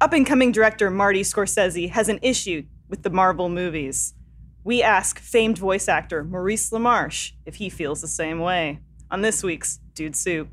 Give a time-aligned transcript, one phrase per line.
[0.00, 4.14] Up and coming director Marty Scorsese has an issue with the Marvel movies.
[4.62, 8.78] We ask famed voice actor Maurice LaMarche if he feels the same way
[9.10, 10.48] on this week's Dude Soup.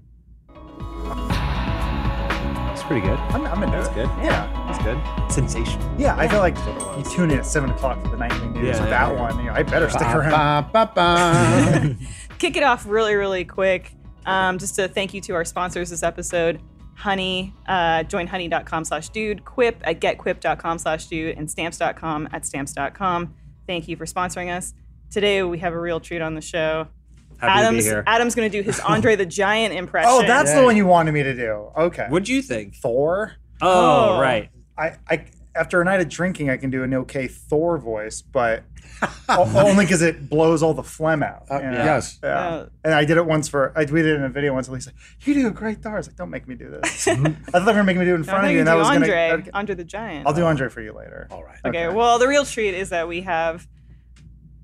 [2.73, 3.19] It's pretty good.
[3.19, 3.93] I'm, I'm into That's it.
[3.93, 4.09] good.
[4.23, 4.69] Yeah.
[4.69, 5.31] it's good.
[5.31, 5.95] Sensational.
[5.99, 6.57] Yeah, I feel like
[6.97, 9.21] you tune in at 7 o'clock for the nightly news Yeah, with yeah, that yeah.
[9.21, 9.37] one.
[9.39, 10.71] You know, I better stick around.
[10.71, 11.95] ba, ba, ba.
[12.39, 13.91] Kick it off really, really quick.
[14.25, 16.59] Um, just to thank you to our sponsors this episode.
[16.95, 23.33] Honey, uh, join honey.com slash dude, quip at getquip.com slash dude, and stamps.com at stamps.com.
[23.67, 24.73] Thank you for sponsoring us.
[25.11, 26.87] Today we have a real treat on the show.
[27.37, 28.03] Happy to Adam's be here.
[28.07, 30.09] Adam's going to do his Andre the Giant impression.
[30.11, 31.69] Oh, that's the one you wanted me to do.
[31.77, 32.07] Okay.
[32.09, 32.75] What'd you think?
[32.75, 33.33] Thor?
[33.61, 34.21] Oh, Oh.
[34.21, 34.49] right.
[34.77, 38.63] I, I after a night of drinking, I can do an okay Thor voice, but
[39.29, 41.45] only because it blows all the phlegm out.
[41.49, 41.71] Uh, you know?
[41.71, 42.19] Yes.
[42.23, 42.29] Yeah.
[42.37, 44.67] Uh, and I did it once for I tweeted it in a video once.
[44.67, 44.91] And Lisa,
[45.21, 45.93] you do a great Thor.
[45.93, 47.07] I was like, don't make me do this.
[47.07, 48.71] I thought they were making me do it in I'm front of you, and do
[48.71, 49.43] that was Andre, gonna.
[49.53, 50.27] Andre the Giant.
[50.27, 51.27] I'll do Andre for you later.
[51.31, 51.57] All right.
[51.65, 51.95] Okay, Okay.
[51.95, 53.67] well, the real treat is that we have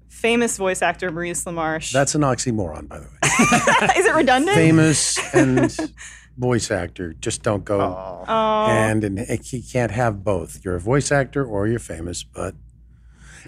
[0.09, 1.91] famous voice actor Maurice LaMarche.
[1.91, 3.94] That's an oxymoron, by the way.
[3.97, 4.55] is it redundant?
[4.55, 5.75] Famous and
[6.37, 7.79] voice actor just don't go
[8.27, 8.65] Oh.
[8.67, 10.59] And, and you can't have both.
[10.63, 12.55] You're a voice actor or you're famous, but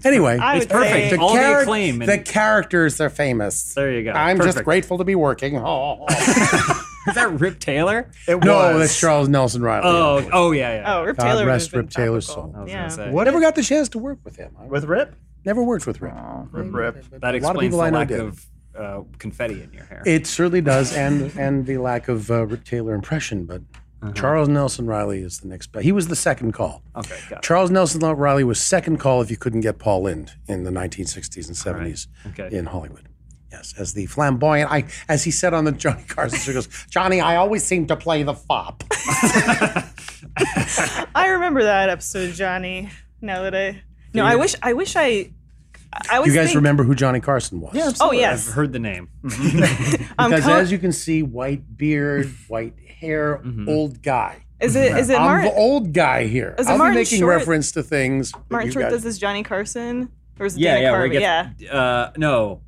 [0.03, 1.09] anyway, I It's would perfect.
[1.12, 3.73] say- All the charac- acclaim and- the characters are famous.
[3.73, 4.12] There you go.
[4.12, 4.66] I'm just Perfect.
[4.66, 5.58] grateful to be working.
[5.66, 6.06] Oh.
[7.06, 8.09] Is that Rip Taylor?
[8.30, 8.80] It no, was.
[8.80, 9.81] that's Charles Nelson Reilly.
[9.86, 10.95] Oh, oh yeah, yeah.
[10.95, 11.45] Oh, Rip God Taylor.
[11.45, 12.52] rest would've been Rip Taylor's topical.
[12.53, 12.56] soul.
[12.58, 12.78] I was Yeah.
[12.80, 13.12] gonna say.
[13.12, 14.56] What Never got the chance to work with him.
[14.58, 15.14] I with Rip.
[15.44, 16.14] never worked with Rip.
[16.14, 16.95] Oh, Rip, Rip.
[16.95, 18.20] That a lot of explains people the I know lack did.
[18.22, 18.45] of
[18.78, 20.02] uh, confetti in your hair.
[20.06, 23.46] It certainly does, and and the lack of uh, Rip Taylor impression.
[23.46, 23.62] But
[24.04, 24.12] Uh-huh.
[24.14, 25.70] Charles Nelson Reilly is the next.
[25.82, 26.82] He was the second call.
[26.96, 27.44] okay, got it.
[27.44, 31.48] Charles Nelson Reilly was second call if you couldn't get Paul Lynde in the 1960s
[31.48, 32.50] and 70s Okay.
[32.56, 33.08] in Hollywood.
[33.52, 37.22] Yes, as the flamboyant, I as he said on the Johnny Carson show, goes, Johnny,
[37.22, 38.84] I always seem to play the fop.
[41.16, 42.90] I remember that episode, Johnny.
[43.22, 43.82] Now that I,
[44.14, 45.32] no, I wish, I wish I,
[46.10, 46.28] I was.
[46.28, 47.74] You guys think, remember who Johnny Carson was?
[47.76, 48.48] Yeah, Oh yes.
[48.50, 49.09] I've heard the name.
[49.24, 53.68] um, Because co- as you can see, white beard, white hair, Mm-hmm.
[53.70, 54.46] old guy.
[54.59, 55.50] is it is it I'm Martin?
[55.52, 56.56] the old guy here.
[56.58, 57.38] Is it I'll Martin be making Short?
[57.38, 58.32] reference to things.
[58.32, 60.09] that Martin you Short guys- does this Johnny Carson,
[60.40, 60.92] or is it Yeah, Dana yeah.
[60.92, 61.58] Where Carvey?
[61.58, 61.74] he yeah.
[61.80, 62.62] uh, no,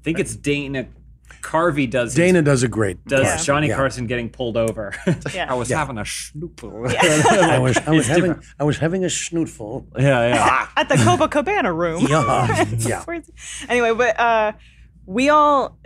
[0.00, 0.86] I think it's Dana
[1.46, 3.04] Carvey does his- Dana does a great.
[3.06, 3.36] does Yeah.
[3.36, 3.76] Johnny Yeah.
[3.76, 4.92] Carson getting pulled over.
[5.32, 5.46] Yeah.
[5.48, 5.78] I was Yeah.
[5.78, 6.88] having a schnoopel.
[7.56, 8.44] I was, I was having, different.
[8.58, 9.86] I was having a schnootful.
[9.98, 10.68] yeah, yeah.
[10.76, 12.06] At the Copacabana room.
[12.08, 13.04] Yeah, yeah.
[13.68, 14.52] anyway, but uh,
[15.06, 15.78] we all,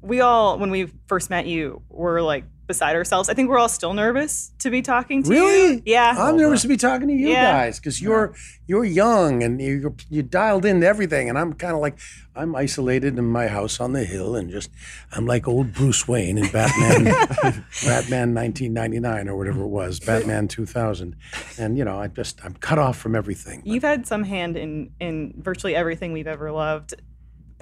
[0.00, 3.28] we all, when we first met you, were like beside ourselves.
[3.28, 5.40] I think we're all still nervous to be talking to you.
[5.40, 5.82] Really?
[5.84, 6.14] Yeah.
[6.16, 7.52] I'm oh, nervous to be talking to you Yeah.
[7.52, 8.34] guys because you're
[8.66, 11.98] you're young and you're you dialed into everything, and I'm kind of like
[12.34, 14.70] I'm isolated in my house on the hill, and just
[15.12, 17.04] I'm like old Bruce Wayne in Batman,
[17.84, 21.16] Batman 1999 or whatever it was, Batman 2000,
[21.58, 23.62] and you know I just I'm cut off from everything.
[23.64, 26.94] You've had some hand in in virtually everything we've ever loved,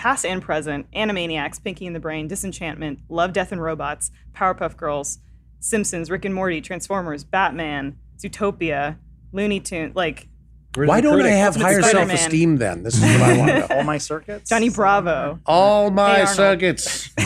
[0.00, 0.90] past and present.
[0.92, 5.18] Animaniacs, Pinky and the Brain, Disenchantment, Love, Death and Robots, Powerpuff Girls,
[5.58, 8.96] Simpsons, Rick and Morty, Transformers, Batman, Zootopia,
[9.32, 10.26] Looney Tunes, like
[10.74, 12.82] Why don't I have Ultimate higher self-esteem then?
[12.82, 13.66] This is what I want to know.
[13.76, 14.48] All my circuits.
[14.48, 15.38] Johnny Bravo.
[15.44, 16.28] All my Arnold.
[16.30, 17.10] circuits,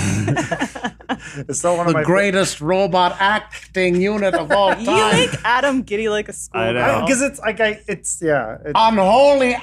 [1.36, 4.80] It's still one of the my greatest robot acting unit of all time.
[4.80, 6.60] You make Adam giddy like a school.
[6.60, 7.04] I know.
[7.06, 7.80] because it's like I.
[7.86, 8.58] It's yeah.
[8.64, 9.54] It, unholy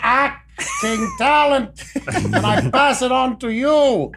[0.61, 1.83] acting talent,
[2.15, 4.11] and I pass it on to you.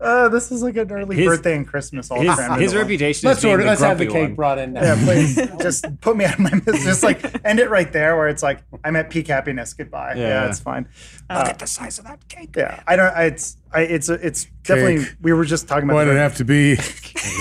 [0.00, 2.72] uh, this is like an early His- birthday and Christmas all His, crammed into his
[2.72, 2.82] one.
[2.82, 3.62] reputation Let's is being order.
[3.64, 4.34] the Let's have the cake one.
[4.34, 4.82] brought in now.
[4.82, 6.84] Yeah, please just put me out of my business.
[6.84, 9.72] Just like end it right there, where it's like I'm at peak happiness.
[9.74, 10.14] Goodbye.
[10.16, 10.48] Yeah, Yeah.
[10.48, 10.88] it's fine.
[11.28, 12.54] Uh, Uh, the size of that cake.
[12.56, 13.14] yeah, I don't.
[13.14, 13.56] I, it's.
[13.72, 14.08] I, it's.
[14.08, 15.04] It's definitely.
[15.04, 15.14] Cake.
[15.22, 15.94] We were just talking about.
[15.96, 16.76] Why the- did it have to be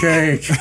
[0.01, 0.49] cake?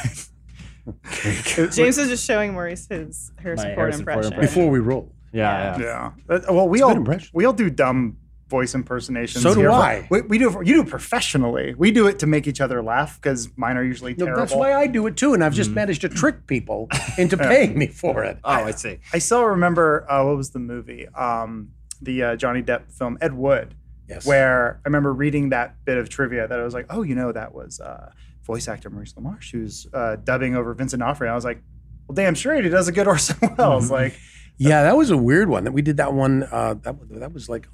[1.25, 4.33] it- James is just showing Maurice his Harrison My Ford Harrison Ford impression.
[4.33, 4.41] impression.
[4.55, 5.13] Before we roll.
[5.33, 6.13] Yeah, yeah.
[6.29, 6.35] Yeah.
[6.37, 8.17] Uh, well, we a all we all do dumb
[8.49, 9.43] voice impersonations.
[9.43, 9.71] So do here.
[9.71, 10.07] I.
[10.11, 10.49] We, we do.
[10.61, 11.75] it- You do it professionally.
[11.77, 14.41] We do it to make each other laugh because mine are usually No, terrible.
[14.41, 16.89] that's why I do it too, and I've just managed to trick people
[17.19, 18.39] into paying me for it.
[18.45, 19.01] Oh, I see.
[19.13, 21.07] I still remember uh, what was the movie?
[21.09, 23.75] Um, the uh, Johnny Depp film Ed Wood,
[24.09, 24.25] Yes.
[24.27, 27.31] where I remember reading that bit of trivia that I was like, oh, you know,
[27.33, 28.11] that was uh,
[28.45, 31.31] voice actor Maurice LaMarche who's uh, dubbing over Vincent D'Onofrio.
[31.31, 31.61] I was like,
[32.07, 33.91] well, damn straight, he does a good Orson Welles.
[33.91, 34.19] Like,
[34.59, 35.65] Yeah, that was a weird one.
[35.65, 36.43] That we did that one.
[36.43, 37.69] Uh, that that was like,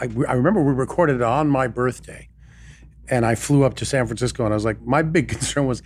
[0.00, 2.28] I, I remember we recorded it on my birthday,
[3.08, 5.82] and I flew up to San Francisco, and I was like, my big concern was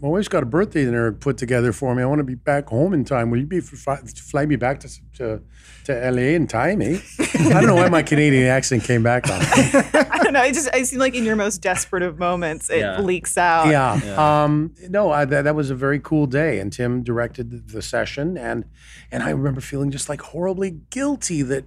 [0.00, 2.02] my wife's got a birthday dinner put together for me.
[2.02, 3.30] I want to be back home in time.
[3.30, 5.42] Will you be fly, fly me back to, to
[5.84, 6.98] to LA in time, eh?
[7.18, 9.40] I don't know why my Canadian accent came back on.
[10.24, 10.42] I don't know.
[10.44, 12.98] It just I seem like in your most desperate of moments, it Yeah.
[13.00, 13.68] leaks out.
[13.68, 14.42] Yeah.
[14.44, 17.82] Um, no, I, that, that was a very cool day, and Tim directed the, the
[17.82, 18.64] session, and
[19.12, 21.64] and I remember feeling just like horribly guilty that,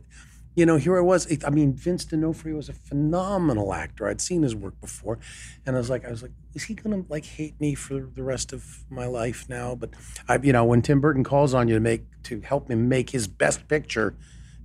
[0.56, 1.28] you know, here I was.
[1.46, 4.08] I mean, Vince D'Onofrio was a phenomenal actor.
[4.08, 5.20] I'd seen his work before,
[5.66, 8.24] and I was like, I was like, is he gonna like hate me for the
[8.24, 9.76] rest of my life now?
[9.76, 9.92] But
[10.28, 13.12] I, you know, when Tim Burton calls on you to make to help him make
[13.12, 14.16] his best picture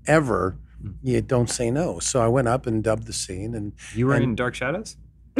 [0.07, 0.57] ever.
[0.83, 0.91] Hmm.
[1.03, 1.99] You don't say no.
[2.01, 4.97] So I went up and dubbed the scene, and You were And- in Dark Shadows?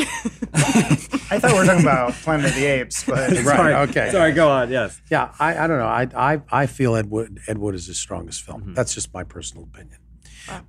[0.55, 3.75] I thought we were talking about Planet of the Apes, but Right, Sorry.
[3.75, 4.11] okay.
[4.11, 4.71] Sorry, go on.
[4.71, 5.01] Yes.
[5.11, 5.87] Yeah, I, I don't know.
[5.87, 8.63] I, I I feel Ed Wood Ed Wood is his strongest film.
[8.63, 8.75] Mm-hmm.
[8.75, 9.99] That's just my personal opinion.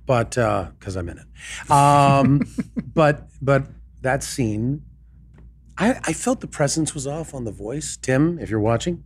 [0.06, 2.42] But uh, because I'm in it, um,
[2.94, 3.66] but but
[4.02, 4.82] that scene,
[5.76, 7.96] I, I felt the presence was off on the voice.
[8.00, 9.02] Tim, if you're watching,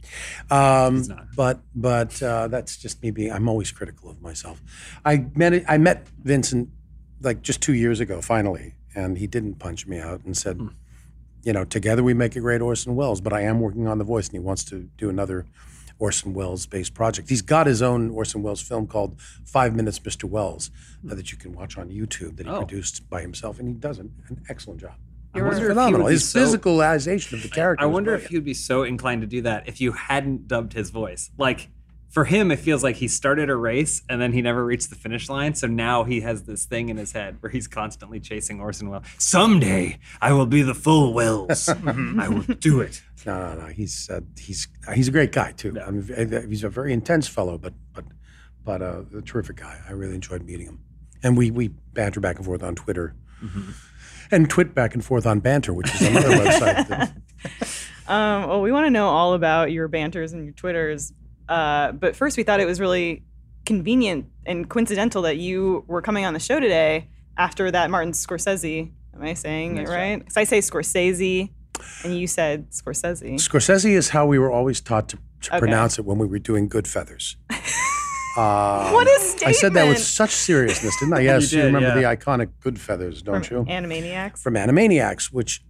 [0.50, 1.26] um, He's not.
[1.34, 3.32] but but uh, that's just me being.
[3.32, 4.60] I'm always critical of myself.
[5.04, 6.68] I met I met Vincent
[7.22, 10.60] like just two years ago, finally, and he didn't punch me out and said,
[11.42, 13.20] you know, together we make a great Orson Welles.
[13.20, 15.46] But I am working on the voice, and he wants to do another
[15.98, 17.30] Orson Welles based project.
[17.30, 20.24] He's got his own Orson Welles film called Five Minutes, Mr.
[20.24, 20.70] Welles,
[21.10, 22.58] uh, that you can watch on YouTube that he Oh.
[22.58, 24.94] produced by himself, and he does an, an excellent job.
[25.38, 26.06] I You're wonder if Phenomenal.
[26.08, 27.82] His so- physicalization of the character.
[27.82, 30.72] I wonder if he would be so inclined to do that if you hadn't dubbed
[30.72, 31.30] his voice.
[31.38, 31.68] Like
[32.10, 34.96] for him, it feels like he started a race and then he never reached the
[34.96, 35.54] finish line.
[35.54, 39.04] So now he has this thing in his head where he's constantly chasing Orson Welles.
[39.18, 41.68] Someday I will be the full Welles.
[41.86, 43.02] I will do it.
[43.26, 43.66] No, no, no.
[43.66, 45.74] He's uh, he's uh, he's a great guy too.
[45.76, 45.86] Yeah.
[45.86, 48.04] I mean, he's a very intense fellow, but but
[48.64, 49.78] but uh, a terrific guy.
[49.88, 50.80] I really enjoyed meeting him,
[51.22, 53.14] and we we banter back and forth on Twitter,
[54.30, 56.88] and twit back and forth on Banter, which is another website.
[56.88, 57.12] That,
[58.06, 61.12] Um, well, we want to know all about your banters and your Twitters.
[61.48, 63.22] Uh, but first, we thought it was really
[63.66, 68.90] convenient and coincidental that you were coming on the show today after that Martin Scorsese.
[69.14, 70.18] Am I saying Nice it right?
[70.20, 71.50] Because I say Scorsese,
[72.02, 73.34] and you said Scorsese.
[73.34, 75.58] Scorsese is how we were always taught to, to Okay.
[75.58, 77.36] pronounce it when we were doing Good Feathers.
[78.36, 79.48] Um, What a statement!
[79.48, 81.20] I said that with such seriousness, didn't I?
[81.28, 82.12] Yes, you, did, remember yeah.
[82.12, 83.72] the iconic Good Feathers, don't From you?
[83.72, 84.38] Animaniacs.
[84.42, 85.64] from Animaniacs, which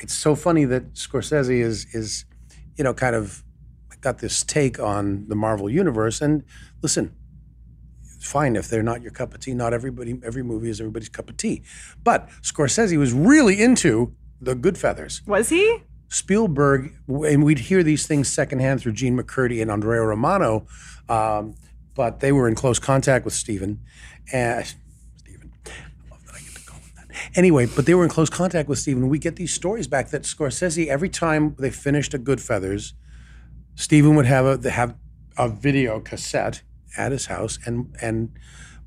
[0.00, 2.24] it's so funny that Scorsese is is
[2.76, 3.42] you know kind of
[4.00, 6.20] got this take on the Marvel universe.
[6.20, 6.44] And
[6.82, 7.14] listen,
[8.14, 9.54] it's fine if they're not your cup of tea.
[9.54, 11.62] Not everybody, every movie is everybody's cup of tea.
[12.04, 15.22] But Scorsese was really into the Good Feathers.
[15.26, 15.82] Was he?
[16.08, 20.66] Spielberg, and we'd hear these things secondhand through Jean MacCurdy and Andrea Romano,
[21.08, 21.54] um,
[21.94, 23.80] but they were in close contact with Stephen.
[24.32, 24.66] And
[25.16, 27.30] Stephen, I love that I get to call him that.
[27.34, 29.08] Anyway, but they were in close contact with Stephen.
[29.08, 32.94] We get these stories back that Scorsese, every time they finished a Good Feathers,
[33.74, 34.94] Stephen would have a have
[35.36, 36.62] a video cassette
[36.96, 38.30] at his house, and and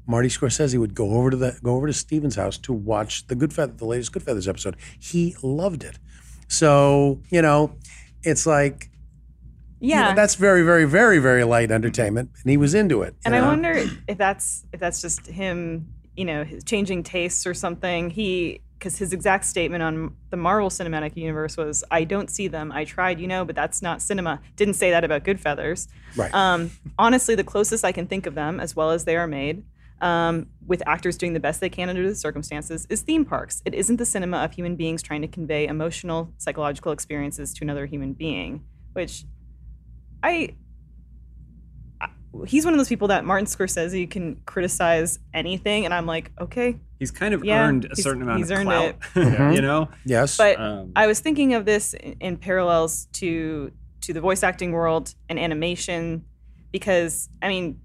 [0.07, 3.35] Marty Scorsese would go over to the go over to Stephen's house to watch the
[3.35, 4.75] Good Feather, the latest Good Feathers episode.
[4.97, 5.99] He loved it.
[6.49, 7.71] So you know,
[8.23, 8.89] it's like
[9.81, 10.13] you know, Yeah.
[10.13, 13.15] that's very, very, very, very light entertainment, and he was into it.
[13.23, 15.87] and I wonder if that's if that's just him,
[16.17, 18.09] you know, his changing tastes or something.
[18.09, 22.71] He because his exact statement on the Marvel Cinematic Universe was, "I don't see them.
[22.71, 25.87] I tried, you know, but that's not cinema." Didn't say that about Good Feathers.
[26.15, 26.33] Right.
[26.33, 29.63] Um, honestly, the closest I can think of them, as well as they are made,
[30.01, 33.61] um, with actors doing the best they can under the circumstances, is theme parks.
[33.65, 37.85] It isn't the cinema of human beings trying to convey emotional, psychological experiences to another
[37.85, 38.63] human being,
[38.93, 39.25] which
[40.23, 40.55] I.
[42.01, 42.09] I-
[42.45, 46.77] He's one of those people that Martin Scorsese can criticize anything, and I'm like, okay.
[46.99, 48.99] He's kind of Yeah, earned a certain amount he's of earned clout.
[49.15, 49.55] Mhm.
[49.55, 49.89] you know?
[50.05, 54.43] yes, But Um, I was thinking of this in, in parallels to to the voice
[54.43, 56.23] acting world and animation,
[56.71, 57.81] because I mean,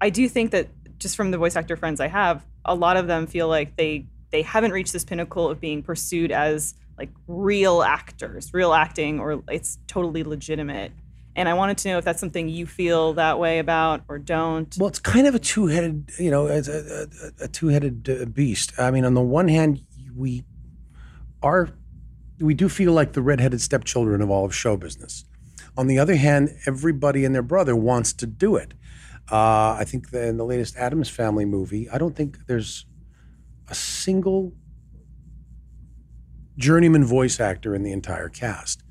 [0.00, 0.68] I do think that
[1.00, 4.06] just from the voice actor friends I have, a lot of them feel like they
[4.30, 9.42] they haven't reached this pinnacle of being pursued as like real actors, real acting, or
[9.48, 10.92] it's totally legitimate.
[11.34, 14.76] And I wanted to know if that's something you feel that way about or don't.
[14.78, 18.72] Well, it's kind of a two-headed, you know, a, a, a two-headed uh, beast.
[18.78, 19.82] I mean, on the one hand,
[20.14, 20.44] we
[21.42, 21.70] are,
[22.38, 25.24] we do feel like the redheaded stepchildren of all of show business.
[25.76, 28.74] On the other hand, everybody and their brother wants to do it.
[29.30, 32.86] Uh, I think that in the latest Addams Family movie, I don't think there's
[33.68, 34.52] a single
[36.56, 38.82] journeyman voice actor in the entire cast,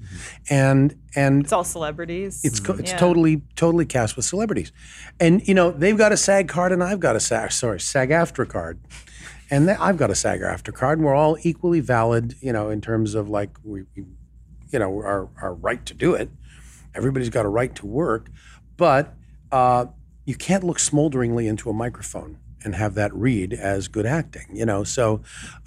[0.50, 2.42] and and it's all celebrities.
[2.44, 2.98] it's co- it's Yeah.
[2.98, 4.72] totally totally cast with celebrities,
[5.20, 8.48] and you know they've got a SAG card and I've got a SAG sorry SAG-AFTRA
[8.48, 8.80] card,
[9.52, 12.36] and th- I've got a SAG-AFTRA card, and we're all equally valid.
[12.42, 14.06] You know in terms of like we, we
[14.72, 16.30] you know, our, our right to do it.
[16.94, 18.30] Everybody's got a right to work,
[18.78, 19.16] but
[19.52, 19.88] uh,
[20.30, 24.48] you can't look smolderingly into a microphone and have that read as good acting.
[24.54, 25.22] You know, so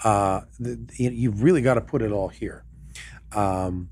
[0.05, 2.59] uh, the, you- you've really got to put it all here.
[3.33, 3.89] Um,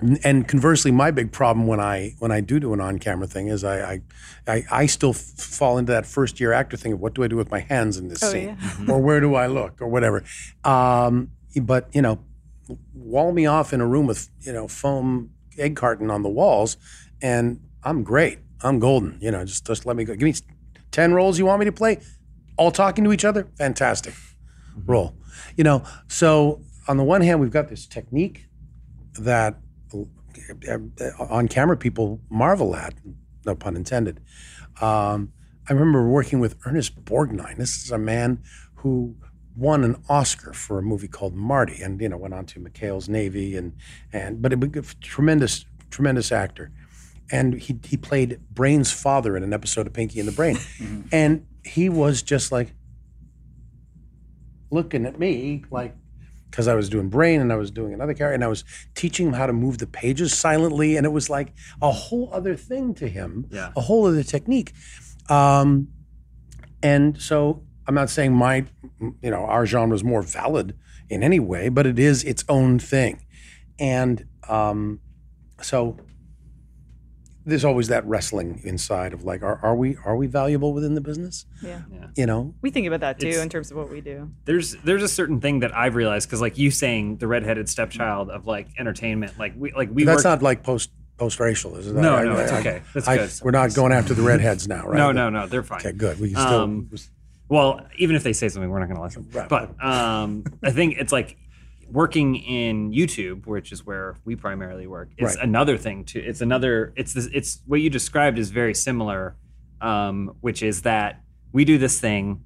[0.00, 3.26] and- and conversely, my big problem when I when I do do an on camera
[3.26, 4.00] thing is I I,
[4.54, 7.28] I, I still f- fall into that first year actor thing of what do I
[7.28, 10.22] do with my hands in this Oh, scene, or where do I look, or whatever.
[10.64, 11.30] Um,
[11.62, 12.18] but you know,
[12.92, 16.76] wall me off in a room with you know foam egg carton on the walls,
[17.22, 18.40] and I'm great.
[18.62, 19.18] I'm golden.
[19.20, 20.14] You know, just just let me go.
[20.14, 20.34] Give me
[20.90, 22.00] ten roles you want me to play,
[22.56, 23.48] all talking to each other.
[23.58, 24.14] Fantastic,
[24.84, 25.14] roll.
[25.56, 28.46] You know, so on the one hand, we've got this technique
[29.18, 29.56] that
[29.92, 32.94] uh, on camera people marvel at,
[33.44, 34.20] no pun intended.
[34.80, 35.32] Um,
[35.68, 37.56] I remember working with Ernest Borgnine.
[37.56, 38.42] This is a man
[38.74, 39.16] who
[39.56, 43.08] won an Oscar for a movie called Marty, and you know went on to McHale's
[43.08, 43.74] Navy, and
[44.12, 46.70] and but a tremendous tremendous actor,
[47.30, 50.58] and he he played Brain's father in an episode of Pinky and the Brain,
[51.12, 52.72] and he was just like
[54.70, 55.94] looking at me like
[56.50, 58.64] because I was doing brain and I was doing another character and I was
[58.94, 61.52] teaching him how to move the pages silently and it was like
[61.82, 63.72] a whole other thing to him, Yeah.
[63.76, 64.72] a whole other technique.
[65.28, 65.88] Um,
[66.82, 68.64] and so I'm not saying my,
[69.00, 70.76] you know, our genre is more valid
[71.10, 73.20] in any way, but it is its own thing.
[73.78, 75.00] And um,
[75.60, 75.98] so
[77.46, 81.00] there's always that wrestling inside of like, are, are we are we valuable within the
[81.00, 81.46] business?
[81.62, 81.80] Yeah.
[82.16, 84.30] You know, We think about that too It's- in terms of what we do.
[84.44, 88.30] there's there's a certain thing that I've realized because like you saying the redheaded stepchild
[88.30, 91.86] of like entertainment, like we like we that's work, not like post post racial, is
[91.86, 91.94] it?
[91.94, 92.82] No, I- no, I- it's I- okay.
[92.94, 93.30] That's I- good.
[93.44, 94.98] We're not going after the redheads now, right?
[94.98, 95.78] no no no they're fine.
[95.80, 96.18] Okay, good.
[96.20, 96.60] We can still.
[96.62, 96.90] Um,
[97.48, 99.24] Well, even if they say something, we're not going to listen.
[99.32, 99.48] Right.
[99.48, 101.36] But um, I think it's like
[101.90, 105.44] working in YouTube, which is where we primarily work, is Right.
[105.44, 106.22] another thing too.
[106.24, 106.92] It's another.
[106.96, 107.28] It's this.
[107.32, 109.36] It's what you described is very similar,
[109.80, 112.40] um, which is that we do this thing.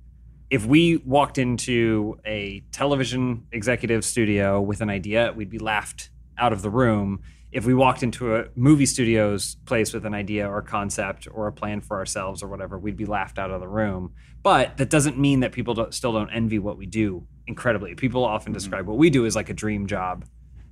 [0.50, 6.52] If we walked into a television executive studio with an idea, we'd be laughed out
[6.52, 7.20] of the room.
[7.52, 11.52] If we walked into a movie studio's place with an idea or concept or a
[11.52, 14.12] plan for ourselves or whatever, we'd be laughed out of the room.
[14.42, 17.94] But that doesn't mean that people don't, still don't envy what we do incredibly.
[17.96, 20.24] People often describe what we do as like a dream job.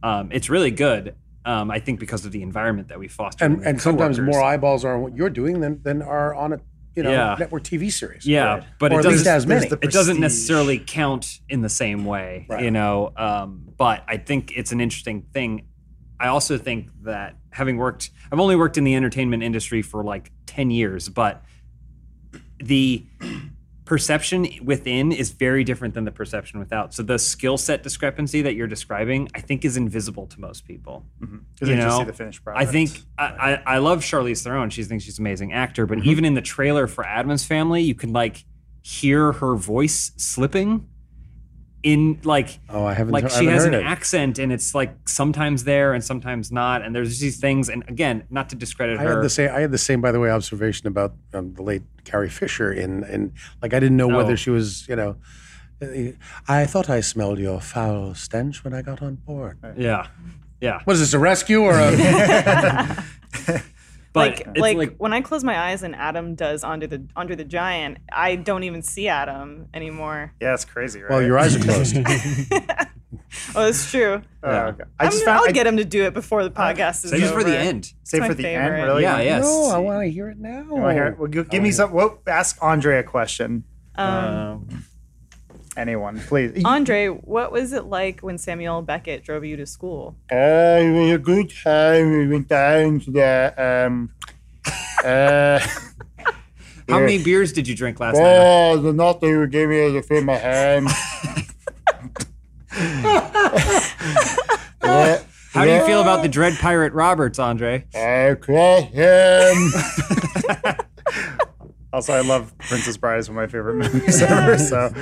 [0.02, 1.16] Um, it's really good.
[1.44, 3.44] Um, I think because of the environment that we foster.
[3.44, 6.60] and and sometimes more eyeballs are on what you're doing than than are on a
[6.94, 7.36] you know Yeah.
[7.38, 8.26] network TV series.
[8.26, 8.64] Yeah, Right.
[8.78, 9.26] but or it at doesn't.
[9.26, 9.66] as many.
[9.66, 12.64] it doesn't necessarily count in the same way, Right.
[12.64, 13.12] you know.
[13.16, 15.67] Um, but I think it's an interesting thing.
[16.20, 20.32] I also think that having worked, I've only worked in the entertainment industry for like
[20.46, 21.44] ten years, but
[22.58, 23.06] the
[23.84, 26.92] perception within is very different than the perception without.
[26.92, 31.06] So the skill set discrepancy that you're describing, I think, is invisible to most people.
[31.54, 34.68] because You know, see the finished I think I, I, I love Charlize Theron.
[34.70, 36.08] She thinks she's an amazing actor, but Mm-hmm.
[36.10, 38.44] even in the trailer for Addams Family, you can like
[38.82, 40.86] hear her voice slipping
[41.82, 43.12] in like Oh, I haven't.
[43.12, 43.82] like I she haven't has an it.
[43.84, 48.24] accent and it's like sometimes there and sometimes not and there's these things and again
[48.30, 49.50] not to discredit I her had the same.
[49.50, 52.72] I had the same, by the way, observation about um, the late Carrie Fisher.
[52.72, 53.32] In in
[53.62, 54.16] like, I didn't know Oh.
[54.16, 55.16] whether she was, you know.
[55.80, 55.86] uh,
[56.48, 59.58] I thought I smelled your foul stench when I got on board.
[59.76, 60.08] yeah
[60.60, 61.90] yeah Was this, a rescue or a?
[64.18, 67.04] but like, it's like like when I close my eyes and Adam does under the
[67.16, 70.32] under the Giant, I don't even see Adam anymore.
[70.40, 71.10] yeah, it's crazy, right?
[71.10, 71.96] well, your eyes are closed.
[73.54, 74.22] Oh, that's true.
[74.42, 74.84] Oh, okay.
[74.98, 77.10] I I just found I'll I- get him to do it before the podcast is
[77.10, 77.40] save it over.
[77.40, 78.78] for the end Save for the favorite.
[78.78, 79.02] end, really.
[79.02, 80.60] yeah yes No, I want to hear it now.
[80.62, 81.18] You wanna hear it?
[81.18, 81.92] Well, go- give me some.
[81.92, 83.64] Well, ask Andre a question.
[83.96, 84.84] Um, Um,
[85.78, 86.60] Anyone, please.
[86.64, 90.16] Andre, what was it like when Samuel Beckett drove you to school?
[90.30, 92.10] Uh, it was a good time.
[92.10, 93.54] We went down to the
[93.86, 94.10] um.
[95.04, 95.60] Uh,
[96.88, 99.92] how many beers did you drink last night oh, the nut they would give me
[99.92, 100.88] to fill my hand.
[104.82, 109.72] yeah, how do you feel about the dread pirate roberts andre I crush him.
[111.92, 113.18] also, I love Princess Bride.
[113.18, 114.58] is one of my favorite movies ever.
[114.58, 114.92] So,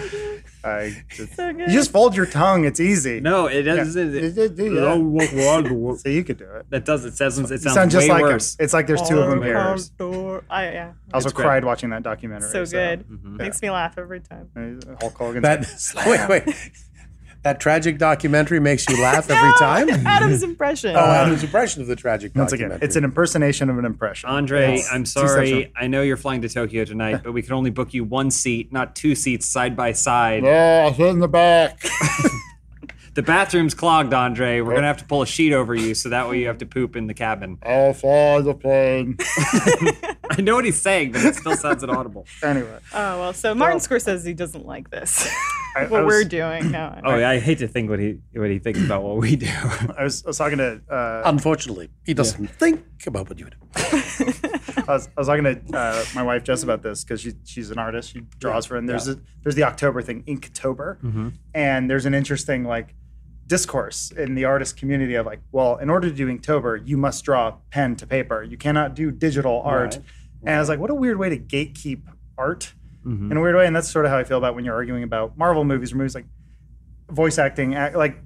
[0.67, 2.65] I just, So you just fold your tongue.
[2.65, 3.21] It's easy.
[3.21, 4.37] no it doesn't it,
[4.73, 5.97] Yeah.
[5.99, 6.67] So you could do it.
[6.71, 8.29] that does it says it You sounds sound just way like him.
[8.33, 9.57] worse It's like there's two of them here.
[10.51, 11.45] I, yeah, I also It's great.
[11.45, 12.51] cried watching that documentary.
[12.51, 13.07] so good.
[13.09, 13.37] Mhm.
[13.39, 14.49] Makes me laugh every time.
[15.01, 15.43] Hulk Hogan.
[15.43, 15.67] That
[16.07, 16.55] wait, wait.
[17.47, 19.89] That tragic documentary makes you laugh every time.
[20.05, 20.97] Adam's impression.
[20.97, 22.79] Oh, Adam's impression of the tragic Once documentary.
[22.79, 24.29] again, it's an impersonation of an impression.
[24.29, 25.31] Andre, It's I'm two-sectional.
[25.47, 25.73] sorry.
[25.77, 28.73] I know you're flying to Tokyo tonight, but we can only book you one seat,
[28.73, 30.43] not two seats side by side.
[30.43, 31.85] Yeah, I sit in the back.
[33.15, 34.61] The bathroom's clogged, Andre.
[34.61, 34.89] We're gonna oh.
[34.89, 37.07] have to pull a sheet over you so that way you have to poop in
[37.07, 37.57] the cabin.
[37.63, 39.17] I'll fly the plane.
[40.31, 42.27] I know what he's saying, but it still sounds inaudible.
[42.43, 45.27] anyway, Oh well, so Martin Scorsese doesn't like this.
[45.77, 46.71] I, what I was, we're doing.
[46.71, 47.01] No.
[47.05, 49.47] Oh yeah, I hate to think what he what he thinks about what we do.
[49.99, 53.57] I was, I was talking to uh, Unfortunately, he doesn't think about what you do.
[54.89, 57.71] I was, I was talking to uh, my wife Jess about this because she, she's
[57.71, 58.13] an artist.
[58.13, 61.29] She draws for, and there's a, there's the October thing, Inktober, Mm-hmm.
[61.55, 62.95] and there's an interesting like
[63.47, 67.25] discourse in the artist community of like, well, in order to do Inktober, you must
[67.25, 68.43] draw pen to paper.
[68.43, 69.95] You cannot do digital art.
[69.97, 70.05] Right.
[70.45, 72.03] And I was like, what a weird way to gatekeep
[72.39, 72.75] art
[73.07, 73.31] Mhm.
[73.31, 73.67] in a weird way.
[73.67, 75.97] And that's sort of how I feel about when you're arguing about Marvel movies or
[75.97, 76.27] movies like
[77.11, 78.19] voice acting, act, like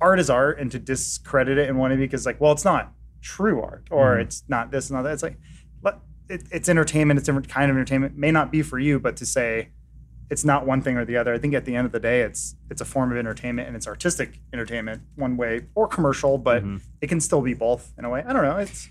[0.00, 2.92] art is art, and to discredit it in one way because like, well, it's not
[3.22, 5.12] true art or it's not this and not that.
[5.14, 5.38] It's like,
[6.26, 7.18] it, it's entertainment.
[7.18, 8.16] It's a different kind of entertainment.
[8.16, 9.68] May not be for you, but to say
[10.30, 11.34] it's not one thing or the other.
[11.34, 13.76] I think at the end of the day, it's it's a form of entertainment and
[13.76, 16.76] it's artistic entertainment one way or commercial, but Mm-hmm.
[17.02, 18.24] it can still be both in a way.
[18.26, 18.56] I don't know.
[18.56, 18.88] It's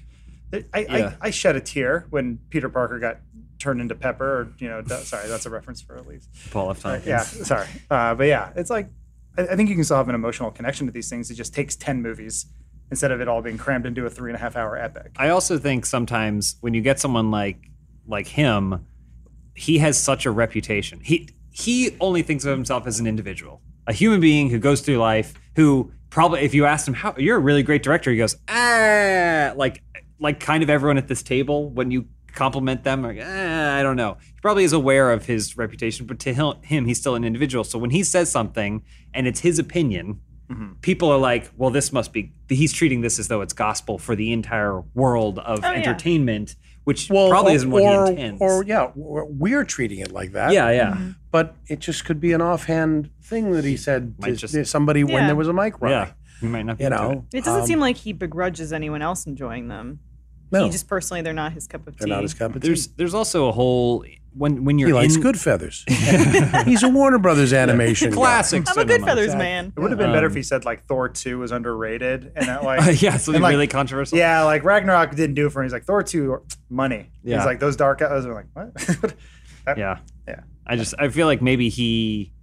[0.75, 1.15] I, Yeah.
[1.19, 3.17] I, I shed a tear when Peter Parker got
[3.63, 6.27] turned into Pepper, or you know, sorry, that's a reference for Elyse.
[6.51, 6.85] Paul F.
[6.85, 8.89] Uh, yeah, sorry, uh, but yeah, it's like
[9.37, 11.31] I, I think you can still have an emotional connection to these things.
[11.31, 12.45] It just takes ten movies
[12.91, 15.13] instead of it all being crammed into a three and a half hour epic.
[15.17, 17.69] I also think sometimes when you get someone like
[18.05, 18.85] like him,
[19.55, 20.99] he has such a reputation.
[20.99, 24.97] He he only thinks of himself as an individual, a human being who goes through
[24.97, 25.33] life.
[25.55, 29.53] Who probably, if you asked him how you're a really great director, he goes ah,
[29.55, 29.81] like
[30.19, 33.95] like kind of everyone at this table when you compliment them, like ah, I don't
[33.95, 34.17] know.
[34.25, 37.63] He probably is aware of his reputation, but to him, him, he's still an individual.
[37.63, 40.19] So when he says something and it's his opinion,
[40.81, 44.15] people are like, well, this must be, he's treating this as though it's gospel for
[44.15, 45.77] the entire world of Oh, yeah.
[45.77, 48.41] entertainment, which Well, probably or, isn't what or, he intends.
[48.41, 50.51] Or yeah, we're we're treating it like that.
[50.53, 50.97] yeah, yeah.
[51.31, 55.03] But it just could be an offhand thing that he said Might to just- somebody
[55.03, 55.97] when there was a mic running.
[55.97, 56.11] Yeah.
[56.39, 57.37] He might not be You know, it.
[57.37, 59.99] It doesn't Um, seem like he begrudges anyone else enjoying them.
[60.53, 61.99] No, He just personally, they're not his cup of tea.
[62.05, 62.67] they're not his cup of tea.
[62.69, 64.05] There's there's also a whole
[64.35, 65.83] when when you're He likes in good feathers.
[66.65, 69.05] He's a Warner Brothers animation classic I'm a cinema.
[69.07, 69.73] Goodfellas man.
[69.75, 72.47] It would have been better if Um, he said like Thor two was underrated and
[72.47, 74.17] that like yeah, something and, like, really controversial.
[74.17, 75.65] Yeah, like Ragnarok didn't do it for him.
[75.65, 77.09] He's like Thor two money.
[77.23, 77.37] Yeah.
[77.37, 78.73] He's like those dark eyes are like what?
[79.65, 80.41] That- yeah Yeah.
[80.67, 82.33] i just i feel like maybe he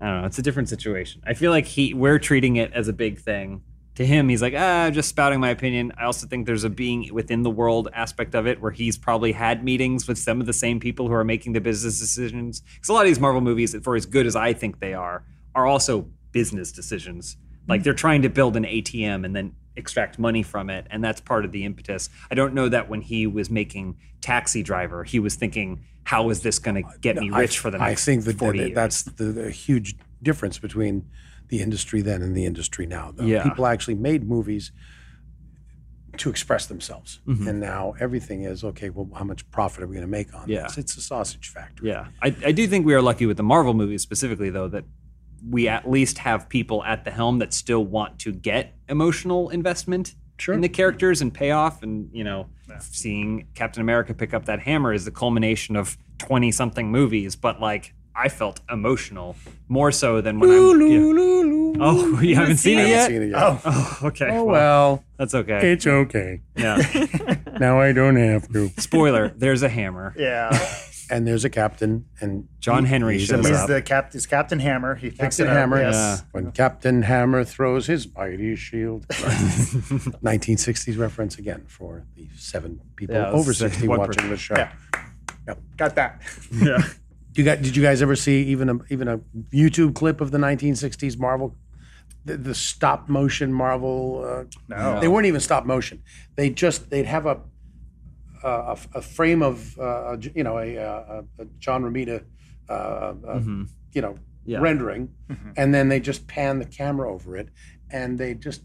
[0.00, 2.86] i don't know it's a different situation i feel like he we're treating it as
[2.86, 3.62] a big thing
[3.96, 5.92] to him he's like ah I'm just spouting my opinion.
[5.98, 9.32] I also think there's a being within the world aspect of it where he's probably
[9.32, 12.60] had meetings with some of the same people who are making the business decisions.
[12.60, 15.24] Because a lot of these marvel movies for as good as i think they are
[15.54, 17.36] are also business decisions.
[17.68, 21.20] Like they're trying to build an atm and then extract money from it and that's
[21.20, 22.10] part of the impetus.
[22.30, 26.42] I don't know that when he was making taxi driver he was thinking how is
[26.42, 28.64] this going to get me rich I, for the I next think that, 40 that
[28.64, 28.74] years?
[28.74, 31.08] that's the, the huge difference between
[31.50, 33.12] the industry then and the industry now.
[33.14, 33.24] Though.
[33.24, 33.42] Yeah.
[33.42, 34.72] People actually made movies
[36.16, 37.46] to express themselves, Mm-hmm.
[37.48, 38.90] and now everything is okay.
[38.90, 40.62] Well, how much profit are we going to make on Yeah.
[40.64, 40.76] this?
[40.78, 41.88] It's a sausage factory.
[41.90, 44.84] Yeah, I, I do think we are lucky with the Marvel movies specifically, though, that
[45.48, 50.14] we at least have people at the helm that still want to get emotional investment
[50.38, 50.54] Sure.
[50.54, 51.82] in the characters and payoff.
[51.82, 52.48] And you know,
[52.80, 57.36] seeing Captain America pick up that hammer is the culmination of twenty something movies.
[57.36, 59.34] But like, I felt emotional
[59.68, 60.80] more so than when I'm.
[60.90, 61.76] yeah.
[61.82, 63.06] Oh, you haven't seen I it haven't yet?
[63.08, 63.42] seen it yet.
[63.42, 64.28] Oh, Oh, okay.
[64.30, 65.72] Oh, well, well, that's okay.
[65.72, 66.40] it's okay.
[66.56, 66.76] Yeah.
[67.60, 68.70] Now I don't have to.
[68.78, 70.14] Spoiler: There's a hammer.
[70.16, 70.50] yeah.
[71.10, 73.68] And there's a captain, and John Henry he's shows a He's up.
[73.68, 74.12] the cap.
[74.12, 74.94] He's Captain Hammer.
[74.94, 75.56] He picks Captain it up.
[75.56, 75.80] Hammer.
[75.82, 76.22] Yes.
[76.32, 79.06] When Captain Hammer throws his mighty shield.
[80.22, 84.54] 1960s reference again for the seven people Yeah, over uh, 60 watching the show.
[84.56, 85.54] Yeah.
[85.76, 86.22] Got that.
[86.52, 86.82] Yeah.
[87.34, 87.62] You got?
[87.62, 89.18] Did you guys ever see even a even a
[89.52, 91.56] YouTube clip of the 1960s Marvel,
[92.24, 94.24] the, the stop motion Marvel?
[94.26, 95.00] Uh, No.
[95.00, 96.02] They weren't even stop motion.
[96.36, 97.40] They just they'd have a
[98.42, 102.24] a, a frame of uh, you know a, a, a John Romita,
[102.68, 103.40] uh, uh,
[103.92, 104.58] you know Yeah.
[104.60, 105.10] rendering,
[105.56, 107.48] and then they just pan the camera over it,
[107.90, 108.62] and they just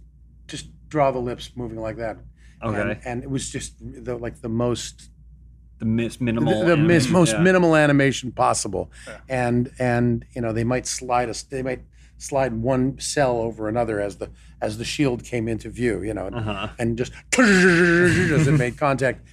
[0.48, 2.18] just draw the lips moving like that.
[2.64, 2.82] Okay.
[2.82, 5.12] And, and it was just the like the most
[5.80, 6.54] The mis- minimal.
[6.54, 7.42] the mis- animation, most yeah.
[7.42, 8.90] minimal animation possible,
[9.30, 11.82] and and you know they might slide us they might
[12.18, 14.30] slide one cell over another as the
[14.62, 16.70] as the shield came into view, you know, Uh-huh.
[16.80, 19.28] and just as it made contact,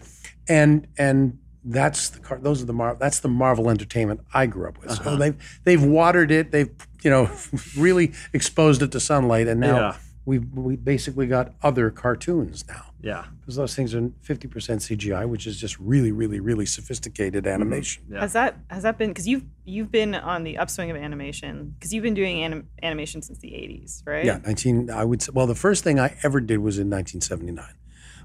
[0.48, 4.66] and and that's the car, those are the Mar- that's the Marvel entertainment I grew
[4.68, 4.90] up with.
[4.90, 5.04] Uh-huh.
[5.04, 6.70] So they've they've watered it, they've
[7.04, 7.30] you know
[7.78, 9.96] really exposed it to sunlight, and now Yeah.
[10.24, 13.24] We we basically got other cartoons now Yeah.
[13.40, 18.04] because those things are 50% CGI, which is just really, really, really sophisticated animation.
[18.08, 18.20] Yeah.
[18.20, 21.92] Has that has that been because you've you've been on the upswing of animation because
[21.92, 24.24] you've been doing anim, animation since the 80s, right?
[24.24, 24.90] Yeah, 19.
[24.90, 25.32] I would say.
[25.34, 27.64] Well, the first thing I ever did was in 1979.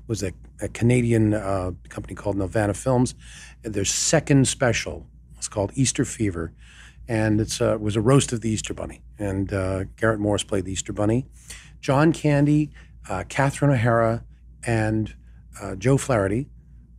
[0.08, 0.32] Was a,
[0.62, 3.14] a Canadian uh, company called Nelvana Films.
[3.64, 5.06] Their second special
[5.36, 6.54] was called Easter Fever,
[7.10, 9.02] and it's uh, was a roast of the Easter Bunny.
[9.20, 11.26] And uh, Garrett Morris played the Easter Bunny.
[11.82, 12.72] John Candy,
[13.10, 14.24] uh, Catherine O'Hara,
[14.66, 15.16] and
[15.62, 16.50] uh, Joe Flaherty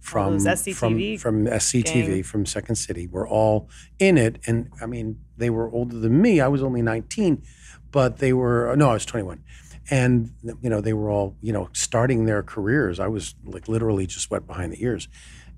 [0.08, 2.22] from SCTV from, from SCTV gang.
[2.22, 4.38] from Second City were all in it.
[4.46, 6.40] And I mean, they were older than me.
[6.40, 7.42] I was only 19,
[7.90, 9.42] but they were no, I was 21.
[9.90, 13.00] And you know, they were all you know starting their careers.
[13.00, 15.08] I was like literally just wet behind the ears,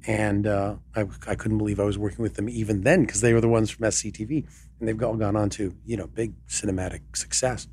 [0.06, 3.35] and uh, I, I couldn't believe I was working with them even then because they
[3.35, 4.46] were the ones from SCTV,
[4.78, 7.66] and they've all gone on to you know big cinematic success.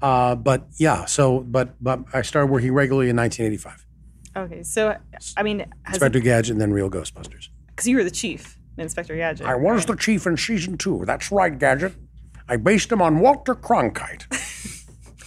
[0.00, 3.86] Uh, but yeah, so but but I started working regularly in 1985.
[4.34, 4.96] Okay, so
[5.36, 7.48] I mean, has Inspector Gadget and then Real Ghostbusters.
[7.68, 9.46] because you were the chief, Inspector Gadget.
[9.46, 9.86] I was right?
[9.88, 11.04] the chief in season two.
[11.04, 11.94] That's right, Gadget.
[12.48, 14.26] I based him on Walter Cronkite.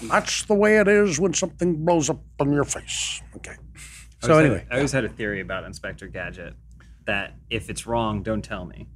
[0.01, 3.21] And That's the way it is when something blows up in your face.
[3.37, 3.53] Okay.
[3.53, 6.53] I So always had- anyway, I always had a theory about Inspector Gadget
[7.05, 8.87] that if it's wrong, don't tell me.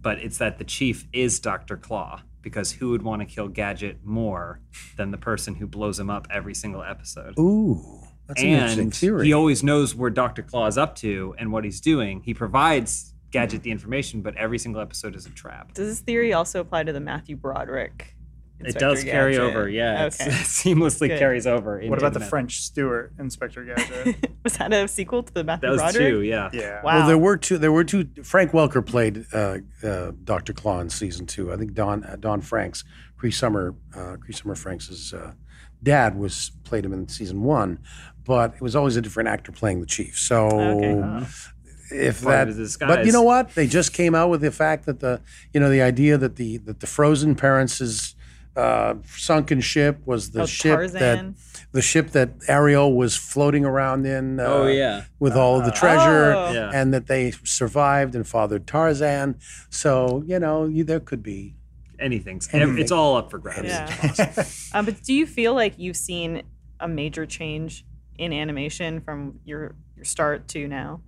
[0.00, 1.76] But it's that the chief is Dr.
[1.76, 4.60] Claw because who would want to kill Gadget more
[4.96, 7.34] than the person who blows him up every single episode?
[7.38, 7.80] ooh,
[8.26, 9.26] that's an interesting and theory.
[9.26, 10.42] he always knows where Dr.
[10.42, 12.20] Claw is up to and what he's doing.
[12.24, 15.72] He provides Gadget the information, but every single episode is a trap.
[15.74, 18.14] Does this theory also apply to the Matthew Broderick?
[18.62, 20.04] It Inspector does carry over, yeah.
[20.06, 20.24] Okay.
[20.26, 21.18] It seamlessly Good.
[21.18, 21.80] carries over.
[21.84, 22.28] What about the myth.
[22.28, 24.30] French Stewart Inspector Gadget?
[24.44, 26.08] Was that a sequel to the Matthew That was Broderick?
[26.12, 26.50] two, yeah.
[26.52, 26.82] yeah.
[26.82, 26.98] Wow.
[26.98, 27.58] Well, there were two.
[27.58, 28.08] There were two.
[28.24, 30.52] Frank Welker played uh, uh, Dr.
[30.52, 31.52] Claw in season two.
[31.52, 32.82] I think Don uh, Don Francks,
[33.16, 35.32] Cree Summer, uh, Cree Summer Francks' uh,
[35.82, 37.78] dad was played him in season one,
[38.24, 40.16] but it was always a different actor playing the chief.
[40.16, 41.26] So Okay.
[41.90, 43.54] if Part that, but you know what?
[43.54, 45.20] They just came out with the fact that the
[45.52, 48.14] you know the idea that the that the frozen parents'
[48.56, 51.34] uh, sunken ship was the Oh, ship Tarzan.
[51.34, 51.34] that
[51.72, 54.38] the ship that Ariel was floating around in.
[54.40, 55.04] Uh, Oh, yeah.
[55.18, 56.52] with all of the treasure, Oh.
[56.52, 56.70] Yeah.
[56.74, 59.36] and that they survived and fathered Tarzan.
[59.70, 61.54] So you know, you, there could be.
[61.98, 62.78] Anything's, Anything.
[62.78, 63.68] It's all up for grabs.
[63.68, 64.44] Yeah.
[64.74, 66.42] um, but do you feel like you've seen
[66.80, 67.84] a major change
[68.18, 71.00] in animation from your your start to now?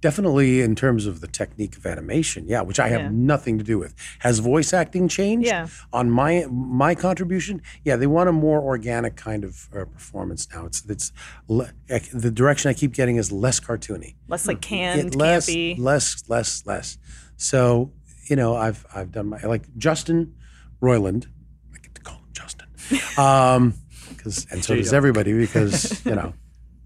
[0.00, 3.08] Definitely in terms of the technique of animation, yeah, which I have Yeah.
[3.12, 3.94] nothing to do with.
[4.20, 5.46] Has voice acting changed?
[5.46, 5.66] Yeah.
[5.92, 10.66] On my my contribution, yeah, they want a more organic kind of uh, performance now.
[10.66, 11.12] It's it's
[11.48, 11.72] le-
[12.12, 14.14] the direction I keep getting is less cartoony.
[14.28, 15.78] Less like It- canned, less, campy.
[15.78, 16.98] less, less, less.
[17.36, 17.92] So
[18.28, 20.34] you know, I've I've done my like Justin
[20.82, 21.26] Roiland.
[21.74, 22.66] I get to call him Justin,
[23.18, 23.74] um,
[24.10, 26.43] because and so does everybody because you know it's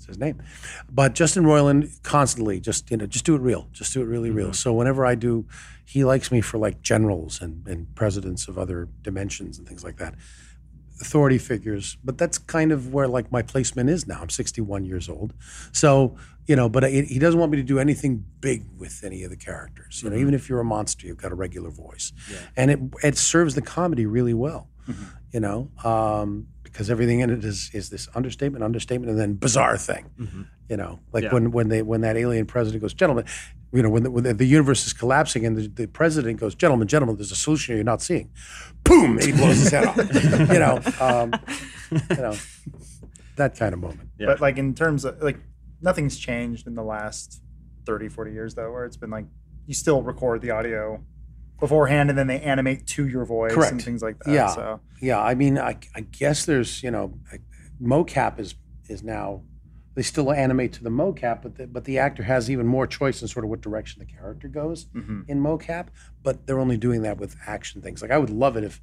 [0.09, 0.43] his name.
[0.91, 4.31] But Justin Roiland constantly just you know just do it real, just do it really
[4.31, 4.47] real.
[4.47, 4.55] Mm-hmm.
[4.55, 5.47] So whenever I do,
[5.85, 9.97] he likes me for like generals and and presidents of other dimensions and things like
[9.99, 10.15] that.
[11.01, 14.21] Authority figures but that's kind of where like my placement is now.
[14.21, 15.33] I'm 61 years old.
[15.73, 16.17] So
[16.47, 19.31] you know but it, he doesn't want me to do anything big with any of
[19.31, 20.03] the characters.
[20.03, 20.23] You know mm-hmm.
[20.23, 22.13] even if you're a monster you've got a regular voice.
[22.57, 25.05] And it it serves the comedy really well mm-hmm.
[25.33, 29.77] You know um, because everything in it is is this understatement understatement and then bizarre
[29.77, 30.05] thing
[30.69, 31.33] you know like Yeah.
[31.35, 33.25] when when they when that alien president goes gentlemen
[33.73, 36.55] you know when the, when the, the universe is collapsing and the, the president goes
[36.55, 38.31] gentlemen gentlemen there's a solution you're not seeing
[38.85, 39.97] boom he blows his head off
[40.53, 41.33] you know um,
[41.91, 42.35] you know
[43.37, 44.27] that kind of moment Yeah.
[44.27, 45.39] But like in terms of like
[45.81, 47.41] nothing's changed in the last
[47.87, 49.27] 30, 40 years though, where it's been like
[49.67, 51.03] you still record the audio
[51.61, 53.73] beforehand and then they animate to your voice Correct.
[53.73, 54.33] and things like that.
[54.33, 54.47] Yeah.
[54.49, 57.43] So Yeah, I mean, I, I guess there's you know, like,
[57.83, 58.55] mocap is
[58.89, 59.43] is now
[59.95, 63.21] they still animate to the mocap, but the, but the actor has even more choice
[63.21, 65.89] in sort of what direction the character goes in mocap.
[66.23, 68.01] But they're only doing that with action things.
[68.01, 68.81] Like I would love it if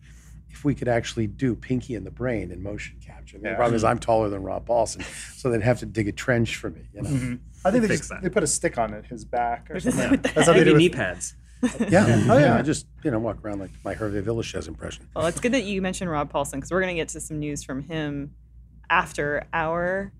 [0.49, 3.37] if we could actually do Pinky and the Brain in motion capture.
[3.37, 3.55] The Yeah.
[3.55, 5.03] problem is I'm taller than Rob Paulsen,
[5.37, 6.81] so they'd have to dig a trench for me.
[6.93, 7.09] You know.
[7.09, 7.35] Mm-hmm.
[7.65, 10.19] I think they just they put a stick on it, his back or something.
[10.21, 11.33] That's how they Maybe do knee pads.
[11.89, 12.05] Yeah.
[12.29, 12.57] Oh, yeah.
[12.57, 15.07] I just you know walk around like my Hervé Villechaize impression.
[15.15, 17.39] Well, it's good that you mentioned Rob Paulsen because we're going to get to some
[17.39, 18.35] news from him
[18.89, 20.11] after our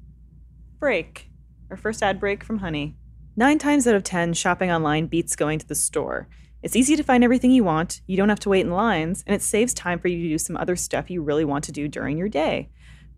[0.79, 1.29] break,
[1.69, 2.95] our first ad break from Honey.
[3.35, 6.27] Nine times out of 10, shopping online beats going to the store.
[6.63, 9.35] It's easy to find everything you want, you don't have to wait in lines, and
[9.35, 11.87] it saves time for you to do some other stuff you really want to do
[11.87, 12.69] during your day.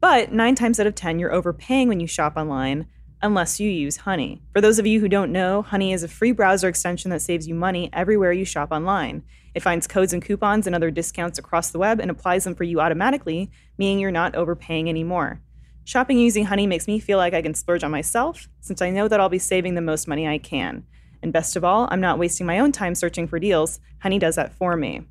[0.02, 2.88] But nine times out of 10, you're overpaying when you shop online
[3.22, 4.42] unless you use Honey.
[4.54, 7.48] For those of you who don't know, Honey is a free browser extension that saves
[7.48, 9.24] you money everywhere you shop online.
[9.56, 12.64] It finds codes and coupons and other discounts across the web and applies them for
[12.64, 15.42] you automatically, meaning you're not overpaying anymore.
[15.84, 19.08] Shopping using Honey makes me feel like I can splurge on myself, since I know
[19.08, 20.86] that I'll be saving the most money I can.
[21.24, 23.80] And best of all, I'm not wasting my own time searching for deals.
[24.00, 25.08] Honey does that for me.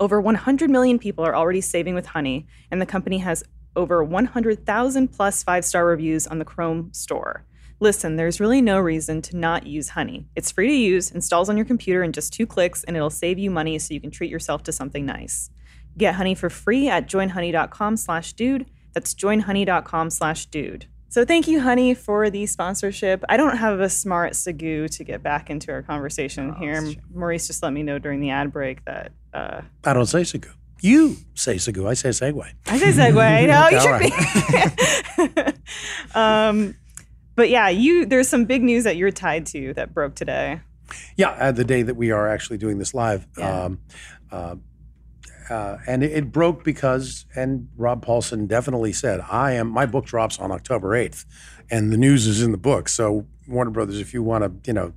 [0.00, 3.44] Over 100 million people are already saving with Honey, and the company has
[3.76, 7.44] over 100,000 plus five star reviews on the Chrome store.
[7.82, 10.26] Listen, there's really no reason to not use Honey.
[10.36, 13.38] It's free to use, installs on your computer in just two clicks, and it'll save
[13.38, 15.50] you money so you can treat yourself to something nice.
[15.96, 18.66] Get Honey for free at joinhoney.com slash dude.
[18.92, 20.86] That's joinhoney.com slash dude.
[21.08, 23.24] So thank you, Honey, for the sponsorship.
[23.28, 26.92] I don't have a smart Sagoo to get back into our conversation here.
[27.12, 30.52] Maurice just let me know during the ad break that uh, I don't say Segoo.
[30.82, 31.88] You say Segoo.
[31.88, 32.52] I say Segway.
[32.66, 33.46] I say segue.
[33.50, 33.80] No, you
[35.16, 35.60] should be.
[36.14, 36.74] um,
[37.36, 40.60] but yeah, you there's some big news that you're tied to that broke today.
[41.16, 43.26] Yeah, uh, the day that we are actually doing this live.
[43.38, 43.64] Yeah.
[43.64, 43.80] Um,
[44.30, 44.56] uh,
[45.48, 50.06] uh, and it, it broke because, and Rob Paulsen definitely said, I am, my book
[50.06, 51.24] drops on October 8th,
[51.70, 52.88] and the news is in the book.
[52.88, 54.92] So, Warner Brothers, if you want to, you know,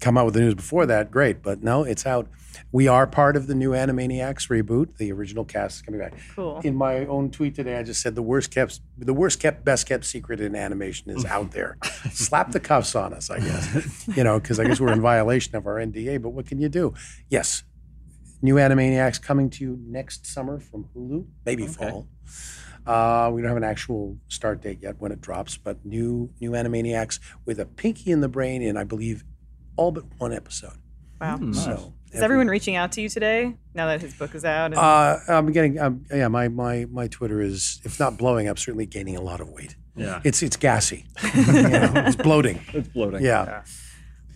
[0.00, 1.42] come out with the news before that, great.
[1.42, 2.28] But no, it's out.
[2.72, 4.96] We are part of the new Animaniacs reboot.
[4.96, 6.14] The original cast is coming back.
[6.34, 6.60] Cool.
[6.64, 9.86] In my own tweet today, I just said the worst kept, the worst kept, best
[9.86, 11.76] kept secret in animation is out there.
[12.12, 14.08] Slap the cuffs on us, I guess.
[14.16, 16.20] You know, because I guess we're in violation of our NDA.
[16.22, 16.94] But what can you do?
[17.28, 17.62] Yes,
[18.42, 22.08] new Animaniacs coming to you next summer from Hulu, maybe fall.
[22.86, 26.52] Uh, we don't have an actual start date yet when it drops, but new new
[26.52, 29.24] Animaniacs with a Pinky in the Brain in, I believe,
[29.76, 30.78] all but one episode.
[31.20, 31.38] Wow.
[31.52, 34.66] So Is everyone reaching out to you today now that his book is out?
[34.66, 38.58] And, Uh, I'm getting, um, yeah, my, my my Twitter is, if not blowing up,
[38.58, 39.76] certainly gaining a lot of weight.
[39.96, 40.20] Yeah.
[40.24, 42.60] It's it's gassy, you know, it's bloating.
[42.74, 43.22] It's bloating.
[43.24, 43.62] Yeah.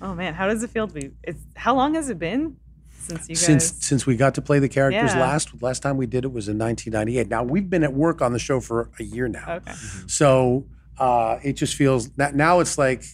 [0.00, 1.10] oh man, how does it feel to be?
[1.22, 2.56] It's, how long has it been
[2.98, 3.44] since you guys?
[3.44, 5.20] Since since we got to play the characters Yeah.
[5.20, 7.28] last last time we did it was in 1998.
[7.28, 9.72] Now we've been at work on the show for a year now, okay.
[10.06, 10.64] so
[10.98, 13.04] uh, it just feels that now it's like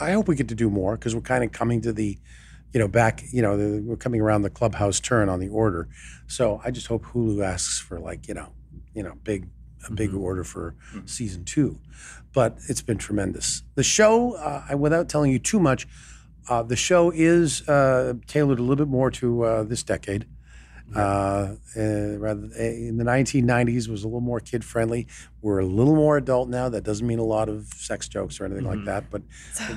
[0.00, 2.18] I hope we get to do more because we're kind of coming to the,
[2.72, 5.88] you know, back you know the, we're coming around the clubhouse turn on the order.
[6.26, 8.52] So I just hope Hulu asks for like you know
[8.94, 9.48] you know big
[9.88, 11.78] a big order for season two,
[12.32, 13.62] but it's been tremendous.
[13.76, 15.86] The show, uh, without telling you too much,
[16.48, 20.26] uh, the show is uh, tailored a little bit more to uh, this decade.
[20.94, 25.06] Uh, uh, rather in the 1990s was a little more kid friendly.
[25.42, 26.68] We're a little more adult now.
[26.68, 29.22] That doesn't mean a lot of sex jokes or anything like that, but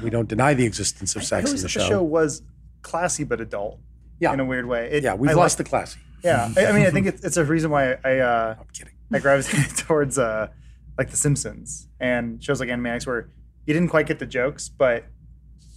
[0.04, 1.80] we don't deny the existence of I sex in always the show.
[1.80, 2.42] the show was
[2.84, 3.80] classy but adult.
[4.20, 4.34] Yeah.
[4.34, 4.90] In a weird way.
[4.92, 6.00] It- yeah, we've I lost like- the classy.
[6.24, 6.52] Yeah.
[6.58, 8.94] I, I mean, I think it's, it's a reason why I uh, I'm kidding.
[9.12, 10.50] I gravitated towards uh,
[10.98, 13.30] like The Simpsons and shows like Animaniacs where
[13.66, 15.06] you didn't quite get the jokes, but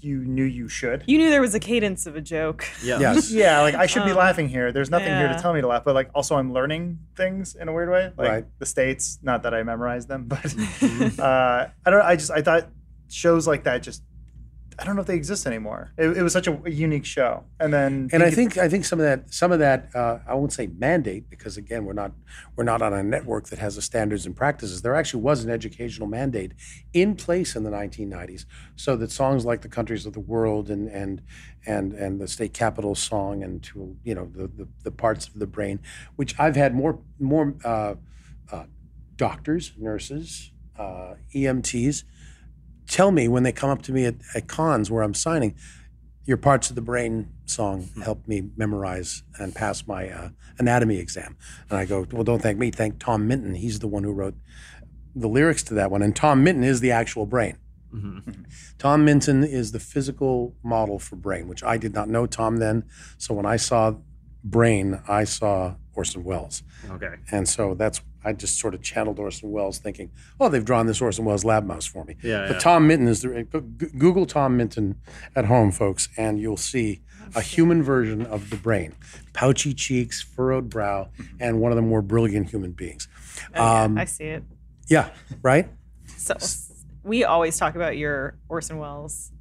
[0.02, 1.04] you knew you should.
[1.06, 2.66] You knew there was a cadence of a joke.
[2.82, 2.98] Yeah.
[3.00, 3.30] Yes.
[3.30, 4.72] Yeah, like I should be Um, laughing here.
[4.72, 7.68] There's nothing here to tell me to laugh, but like also I'm learning things in
[7.68, 8.12] a weird way.
[8.16, 8.44] Like Right.
[8.58, 10.44] the states, not that I memorized them, but
[11.18, 12.02] uh, I don't.
[12.02, 12.68] I just I thought
[13.08, 14.02] shows like that just
[14.78, 15.92] I don't know if they exist anymore.
[15.96, 18.84] It, it was such a, a unique show, and then And I think I think
[18.84, 22.12] some of that some of that uh, I won't say mandate because again we're not
[22.56, 24.82] we're not on a network that has the standards and practices.
[24.82, 26.52] There actually was an educational mandate
[26.92, 30.88] in place in the 1990s, so that songs like "The Countries of the World" and
[30.88, 31.22] and
[31.66, 35.38] and and the state capital song and to you know the the, the parts of
[35.38, 35.80] the brain,
[36.16, 37.94] which I've had more more uh,
[38.50, 38.64] uh,
[39.16, 42.04] doctors, nurses, uh, EMTs
[42.92, 45.56] tell me when they come up to me at, at cons where I'm signing
[46.24, 50.28] your parts of the brain song helped me memorize and pass my uh,
[50.58, 51.36] anatomy exam.
[51.68, 53.56] And I go, well, don't thank me, thank Tom Minton.
[53.56, 54.36] He's the one who wrote
[55.16, 56.02] the lyrics to that one.
[56.02, 57.56] And Tom Minton is the actual brain.
[58.78, 62.84] Tom Minton is the physical model for brain, which I did not know Tom then.
[63.18, 63.96] So when I saw
[64.44, 66.62] brain, I saw Orson Welles.
[66.88, 67.14] Okay.
[67.30, 71.00] And so that's I just sort of channeled Orson Welles, thinking, "Oh, they've drawn this
[71.00, 72.58] Orson Welles lab mouse for me." Yeah, But yeah.
[72.58, 74.96] Tom Minton is the go- go- Google Tom Minton
[75.34, 77.02] at home, folks, and you'll see
[77.34, 78.94] a human version of the brain:
[79.32, 81.08] pouchy cheeks, furrowed brow,
[81.40, 83.08] and one of the more brilliant human beings.
[83.54, 84.44] Oh, yeah, Um, I see it.
[84.88, 85.10] Yeah,
[85.42, 85.68] right.
[86.16, 86.36] So
[87.02, 89.32] we always talk about your Orson Welles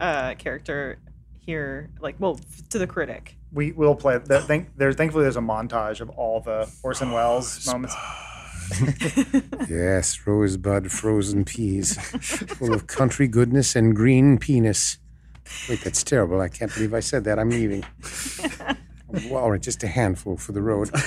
[0.00, 0.98] uh, character
[1.38, 3.36] here, like, well, to the critic.
[3.54, 4.18] We will play.
[4.18, 7.94] The, thank, there, thankfully, there's a montage of all the Orson Welles moments.
[9.68, 14.96] Yes, rosebud frozen peas, full of country goodness and green penis.
[15.68, 16.40] Wait, that's terrible.
[16.40, 17.38] I can't believe I said that.
[17.38, 17.84] I'm leaving.
[19.30, 20.90] Well, all right, just a handful for the road.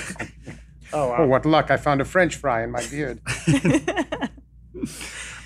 [0.90, 1.16] Oh wow!
[1.18, 1.70] Oh, what luck!
[1.70, 3.20] I found a French fry in my beard.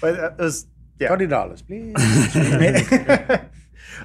[0.01, 0.67] But uh, it was
[1.01, 1.09] yeah.
[1.09, 1.95] Twenty dollars, please.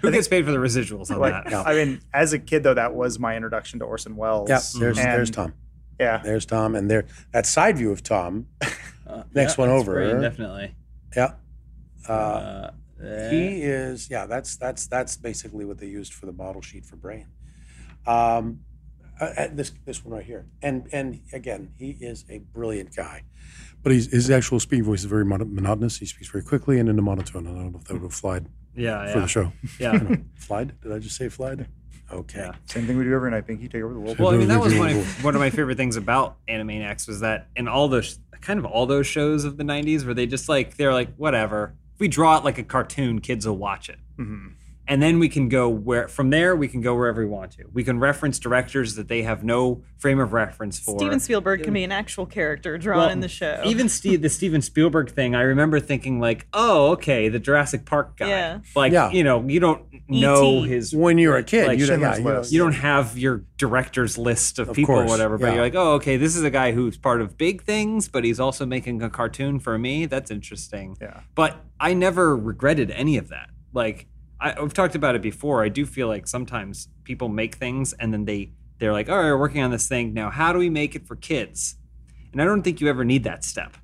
[0.01, 1.65] Who gets paid for the residuals on Like, that?
[1.67, 4.49] I mean, as a kid though, that was my introduction to Orson Welles.
[4.49, 5.53] Yeah, there's And- there's Tom.
[5.99, 8.47] Yeah, There's Tom, and there that side view of Tom.
[9.07, 9.93] Uh, Next yeah, one over.
[9.93, 10.75] Brain, definitely.
[11.15, 11.35] Yeah,
[12.09, 14.09] uh, Uh, eh, he is.
[14.09, 17.25] Yeah, that's that's that's basically what they used for the model sheet for Brain.
[18.05, 18.59] Um,
[19.21, 23.23] uh, uh, this this one right here, and and again, he is a brilliant guy,
[23.81, 25.97] but he's, his actual speaking voice is very mono- monotonous.
[25.99, 27.47] He speaks very quickly and in a monotone.
[27.47, 29.51] I don't know if that would have flied yeah, for yeah, the show.
[29.79, 30.15] yeah.
[30.35, 30.79] Flied?
[30.81, 31.67] Did I just say flied?
[32.11, 32.39] Okay.
[32.39, 32.53] Yeah.
[32.65, 33.45] same thing we do every night.
[33.45, 34.17] Pinky, take over the world.
[34.17, 37.19] Well, I mean, that was one of, one of my favorite things about Animaniacs was
[37.19, 40.47] that in all those kind of all those shows of the '90s, where they just
[40.47, 41.73] like they're like whatever.
[41.95, 43.97] If we draw it like a cartoon, kids will watch it.
[44.17, 44.53] Mhm.
[44.87, 47.63] And then we can go where from there we can go wherever we want to
[47.73, 51.73] we can reference directors that they have no frame of reference for Steven Spielberg can
[51.73, 53.61] be an actual character drawn Well, in the show.
[53.65, 58.17] even Steve, the Steven Spielberg thing, I remember thinking like, oh, okay, the Jurassic Park
[58.17, 58.27] guy.
[58.29, 58.59] Yeah.
[58.75, 59.09] Like, Yeah.
[59.11, 60.67] you know, you don't know E.T..
[60.69, 60.95] his.
[60.95, 64.17] When you're a kid, Like you, don't, yeah, you, don't- You don't have your director's
[64.17, 65.53] list of, Of people or whatever, but yeah.
[65.55, 68.39] you're like, oh, okay, this is a guy who's part of big things, but he's
[68.39, 70.05] also making a cartoon for me.
[70.05, 70.95] That's interesting.
[71.01, 71.21] Yeah.
[71.33, 73.49] But I never regretted any of that.
[73.73, 74.07] Like
[74.39, 75.63] I, I've talked about it before.
[75.63, 79.25] I do feel like sometimes people make things and then they they're like, all right,
[79.25, 80.29] we're working on this thing now.
[80.29, 81.77] How do we make it for kids?
[82.31, 83.75] And I don't think you ever need that step.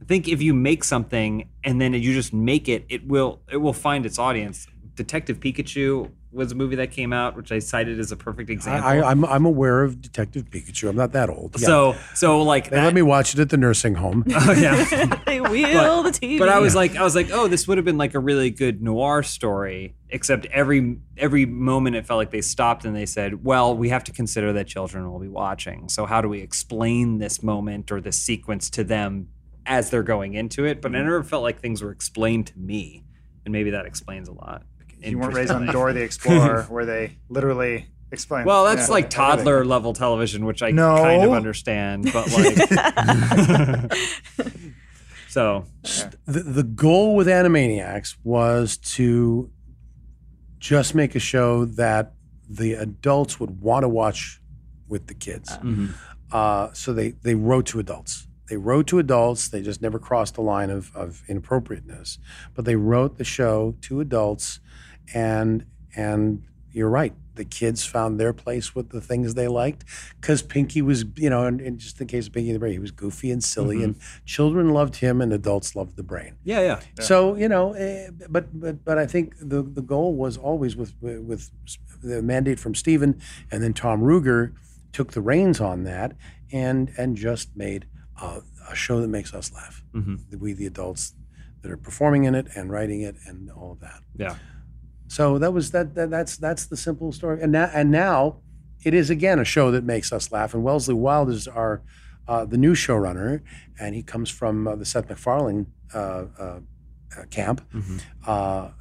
[0.00, 3.56] I think if you make something and then you just make it, it will it
[3.56, 4.66] will find its audience.
[4.94, 8.86] Detective Pikachu was a movie that came out, which I cited as a perfect example.
[8.86, 10.88] I, I, I'm I'm aware of Detective Pikachu.
[10.88, 11.58] I'm not that old.
[11.58, 11.66] Yeah.
[11.66, 14.24] So so like they that, let me watch it at the nursing home.
[14.40, 15.18] Oh, yeah.
[15.26, 16.38] they wheel the TV.
[16.38, 18.50] But I was like, I was like, oh, this would have been like a really
[18.50, 19.94] good noir story.
[20.10, 24.04] Except every every moment, it felt like they stopped and they said, well, we have
[24.04, 25.88] to consider that children will be watching.
[25.88, 29.28] So how do we explain this moment or this sequence to them
[29.66, 30.80] as they're going into it?
[30.80, 33.04] But I never felt like things were explained to me,
[33.44, 34.62] and maybe that explains a lot.
[35.02, 38.44] You weren't raised on Dora the Explorer, where they literally explain.
[38.46, 39.36] Well, that's yeah, like everything.
[39.44, 40.96] toddler level television, which I No.
[40.96, 43.92] kind of understand, but like,
[45.28, 45.64] so
[46.26, 49.50] the, the goal with Animaniacs was to
[50.58, 52.14] just make a show that
[52.48, 54.40] the adults would want to watch
[54.88, 55.50] with the kids.
[55.58, 55.90] mhm.
[56.32, 58.26] Uh, so they, they wrote to adults.
[58.50, 59.48] They wrote to adults.
[59.48, 62.18] They just never crossed the line of, of inappropriateness.
[62.54, 64.60] But they wrote the show to adults,
[65.14, 65.64] and
[65.96, 66.42] and
[66.72, 67.14] you're right.
[67.34, 69.84] The kids found their place with the things they liked
[70.20, 72.78] because Pinky was, you know, and, and just in case of Pinky the Brain, he
[72.80, 73.94] was goofy and silly, and
[74.26, 76.34] children loved him, and adults loved the brain.
[76.44, 80.36] yeah, yeah, So you know, eh, but but but I think the the goal was
[80.36, 81.50] always with with
[82.02, 83.20] the mandate from Stephen,
[83.52, 84.52] and then Tom Ruegger
[84.92, 86.16] took the reins on that
[86.52, 87.86] and and just made
[88.20, 88.40] a,
[88.70, 89.84] a show that makes us laugh.
[89.94, 90.38] Mhm.
[90.38, 91.14] We the adults
[91.62, 94.00] that are performing in it and writing it and all of that.
[94.16, 94.36] yeah.
[95.08, 97.42] So that was that, that that's that's the simple story.
[97.42, 98.40] And now and now
[98.84, 100.54] it is again a show that makes us laugh.
[100.54, 101.82] And Wellesley Wild is our
[102.28, 103.40] uh, the new showrunner,
[103.80, 106.60] and he comes from uh, the Seth MacFarlane uh, uh,
[107.30, 107.62] camp.
[107.74, 108.00] Mhm.
[108.26, 108.30] Uh,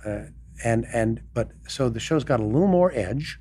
[0.05, 0.25] uh,
[0.63, 3.39] and and but so the show's got a little more edge.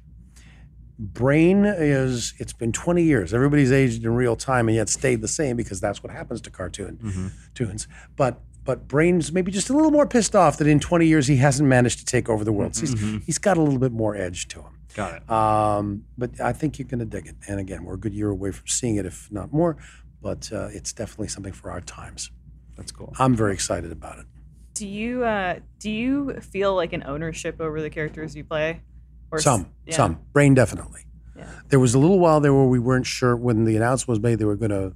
[0.98, 3.34] Brain is it's been 20 years.
[3.34, 6.50] Everybody's aged in real time and yet stayed the same because that's what happens to
[6.50, 7.30] cartoon Mhm.
[7.54, 7.86] tunes.
[8.16, 11.36] But but Brain's maybe just a little more pissed off that in 20 years he
[11.36, 12.74] hasn't managed to take over the world.
[12.76, 14.72] So he's, he's got a little bit more edge to him.
[14.94, 15.30] Got it.
[15.30, 17.36] Um, but I think you're going to dig it.
[17.48, 19.76] And again, we're a good year away from seeing it, if not more.
[20.22, 22.30] But uh, it's definitely something for our times.
[22.76, 23.14] That's cool.
[23.18, 24.26] I'm very excited about it.
[24.74, 28.80] do you uh, do you feel like an ownership over the characters you play?
[29.30, 29.94] Or s- Some, yeah.
[29.96, 30.18] some.
[30.32, 31.02] Brain definitely.
[31.36, 31.46] Yeah.
[31.68, 34.38] There was a little while there where we weren't sure when the announcement was made
[34.38, 34.94] they were going to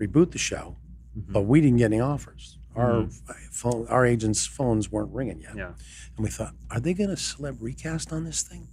[0.00, 0.76] reboot the show,
[1.18, 1.32] Mm-hmm.
[1.32, 2.58] but we didn't get any offers.
[2.76, 3.06] Our
[3.52, 5.56] phone, our agents' phones weren't ringing yet.
[5.56, 5.72] Yeah.
[6.16, 8.68] and we thought, are they going to celeb recast on this thing?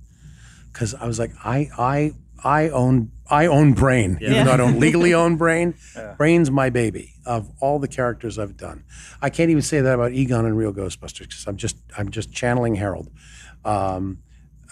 [0.73, 4.43] Because I was like, I, I, I own, I own Brain, even Yeah.
[4.45, 5.75] though I don't legally own Brain.
[5.95, 6.15] Yeah.
[6.17, 8.83] Brain's my baby of all the characters I've done.
[9.21, 12.31] I can't even say that about Egon and Real Ghostbusters because I'm just, I'm just
[12.33, 13.11] channeling Harold.
[13.63, 14.23] Um,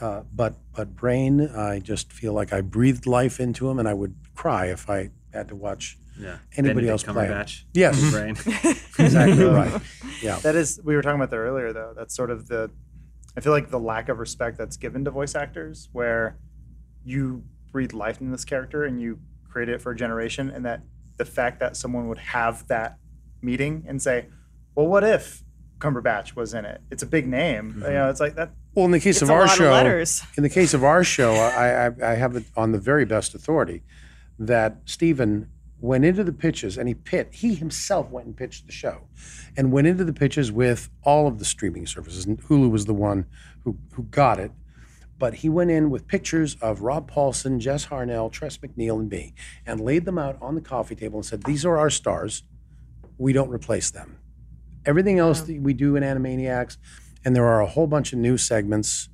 [0.02, 3.94] uh, but, but Brain, I just feel like I breathed life into him, and I
[3.94, 6.38] would cry if I had to watch Yeah.
[6.58, 7.28] anybody Benedict else play.
[7.28, 7.64] Cumberbatch.
[7.74, 8.12] Yes, mm-hmm.
[8.12, 8.36] Brain.
[9.00, 9.82] exactly right.
[10.22, 10.40] Yeah.
[10.40, 11.94] That is, we were talking about that earlier, though.
[11.96, 12.70] That's sort of the,
[13.38, 16.38] I feel like the lack of respect that's given to voice actors, where
[17.06, 20.82] you breathe life in this character and you create it for a generation, and that
[21.18, 22.98] the fact that someone would have that
[23.42, 24.28] meeting and say,
[24.76, 25.44] well, what if
[25.80, 26.82] Cumberbatch was in it?
[26.92, 27.76] It's a big name.
[27.78, 27.94] You mm-hmm.
[27.94, 28.52] know, it's like that.
[28.76, 31.88] Well, in the case of our show, of in the case of our show, I,
[31.88, 33.84] I, I have it on the very best authority
[34.38, 35.50] that Stephen
[35.82, 39.02] went into the pitches and he pit he himself went and pitched the show
[39.56, 42.94] and went into the pitches with all of the streaming services and hulu was the
[42.94, 43.26] one
[43.64, 44.52] who who got it
[45.18, 49.34] but he went in with pictures of rob paulsen jess harnell tress macneille and me
[49.66, 52.44] and laid them out on the coffee table and said these are our stars
[53.18, 54.18] we don't replace them
[54.86, 56.78] everything else that we do in animaniacs
[57.24, 59.08] and there are a whole bunch of new segments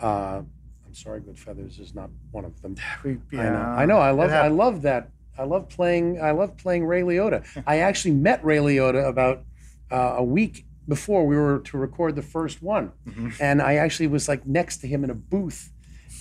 [0.00, 0.40] uh,
[0.86, 2.74] i'm sorry goodfeathers is not one of them
[3.04, 3.58] We, I know.
[3.58, 3.98] I know.
[3.98, 4.30] I love.
[4.30, 5.10] I love that.
[5.38, 6.20] I love playing.
[6.20, 7.44] I love playing Ray Liotta.
[7.66, 9.44] I actually met Ray Liotta about
[9.90, 12.92] uh, a week before we were to record the first one,
[13.40, 15.72] and I actually was like next to him in a booth.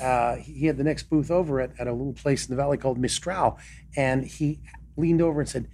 [0.01, 2.77] Uh, he had the next booth over at, at a little place in the valley
[2.77, 3.57] called Mistral,
[3.95, 4.59] and he
[4.97, 5.67] leaned over and said,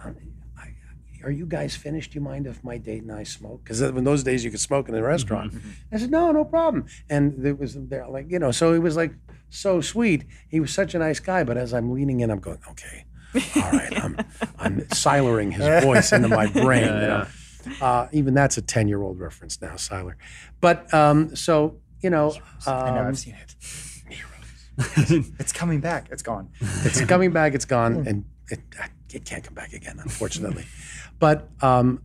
[0.00, 0.16] "Um,
[0.58, 0.74] I-
[1.22, 2.12] "Are you guys finished?
[2.12, 3.62] Do you mind if my date and I smoke?
[3.62, 5.54] Because in those days you could smoke in a restaurant."
[5.92, 8.96] I said, "No, no problem." And there was there like you know, so it was
[8.96, 9.12] like
[9.50, 10.24] so sweet.
[10.48, 11.44] He was such a nice guy.
[11.44, 13.04] But as I'm leaning in, I'm going, "Okay,
[13.56, 14.16] all right." I'm
[14.58, 16.84] I'm Sylaring his voice into my brain.
[16.84, 17.26] you know?
[17.80, 20.14] uh, even that's a ten year old reference now, Sylar.
[20.60, 22.34] But um, so you know,
[22.66, 23.00] I know.
[23.00, 23.54] um, I've seen it.
[25.38, 26.08] it's coming back.
[26.10, 26.50] It's gone.
[26.60, 27.54] it's coming back.
[27.54, 28.60] It's gone, and it,
[29.12, 30.64] it can't come back again, unfortunately.
[31.20, 32.02] but um,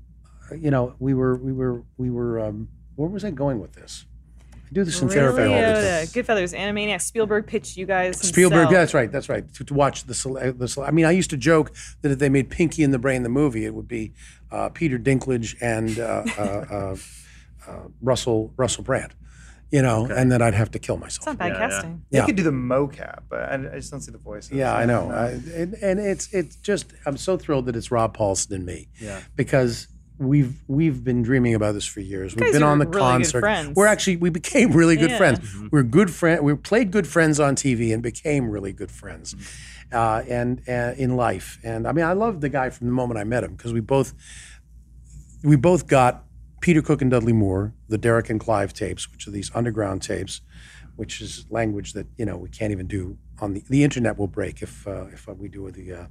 [0.56, 2.40] you know, we were we were we were.
[2.40, 4.06] Um, where was I going with this?
[4.70, 6.08] I do this in Ray therapy all the time.
[6.08, 8.20] Goodfellas, Animaniacs, Spielberg pitched you guys.
[8.20, 8.72] Spielberg, himself.
[8.74, 9.54] yeah, that's right, that's right.
[9.56, 12.20] To, to watch the, cele- the cele- I mean, I used to joke that if
[12.20, 14.14] they made Pinky and the Brain the movie, it would be
[14.52, 16.96] uh, Peter Dinklage and uh, uh, uh,
[17.68, 19.14] uh, Russell Russell Brand,
[19.72, 21.18] you know, and then I'd have to kill myself.
[21.18, 21.70] It's not bad Yeah, yeah.
[21.70, 22.02] casting.
[22.12, 24.52] They could do the mocap, but I, I just don't see the voices.
[24.52, 28.16] Yeah, I know, I, and, and it's it's just I'm so thrilled that it's Rob
[28.16, 29.20] Paulsen and me, Yeah.
[29.36, 29.88] because
[30.20, 32.36] we've we've been dreaming about this for years.
[32.36, 33.40] We've been on the really good concert.
[33.40, 33.76] friends.
[33.76, 35.18] We're actually we became really good Yeah.
[35.18, 35.40] friends.
[35.40, 35.68] Mm-hmm.
[35.72, 36.44] We're good friend.
[36.44, 39.96] We played good friends on TV and became really good friends, Mm-hmm.
[39.96, 41.58] uh, and uh, in life.
[41.64, 43.80] And I mean, I loved the guy from the moment I met him because we
[43.80, 44.14] both
[45.44, 46.26] we both got
[46.62, 50.42] Peter Cook and Dudley Moore, the Derek and Clive tapes, which are these underground tapes,
[50.98, 54.28] which is language that you know we can't even do on the the internet will
[54.28, 56.10] break if uh, if we do the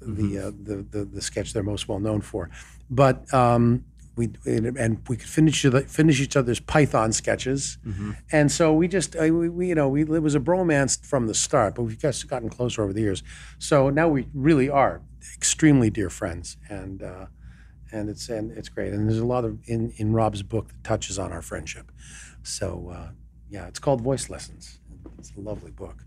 [0.00, 2.50] the, uh, the the the sketch they're most well known for,
[2.90, 3.32] but.
[3.32, 3.84] Um,
[4.16, 7.76] we and, we could finish each finish each other's Python sketches,
[8.32, 11.26] and so we just uh, we, we you know we it was a bromance from
[11.26, 13.22] the start, but we've just gotten closer over the years.
[13.58, 15.02] So now we really are
[15.34, 17.26] extremely dear friends, and uh,
[17.92, 18.94] and it's and it's great.
[18.94, 21.92] And there's a lot of in in Rob's book that touches on our friendship.
[22.42, 23.10] So uh,
[23.50, 24.78] yeah, it's called Voice Lessons.
[25.18, 26.05] It's a lovely book.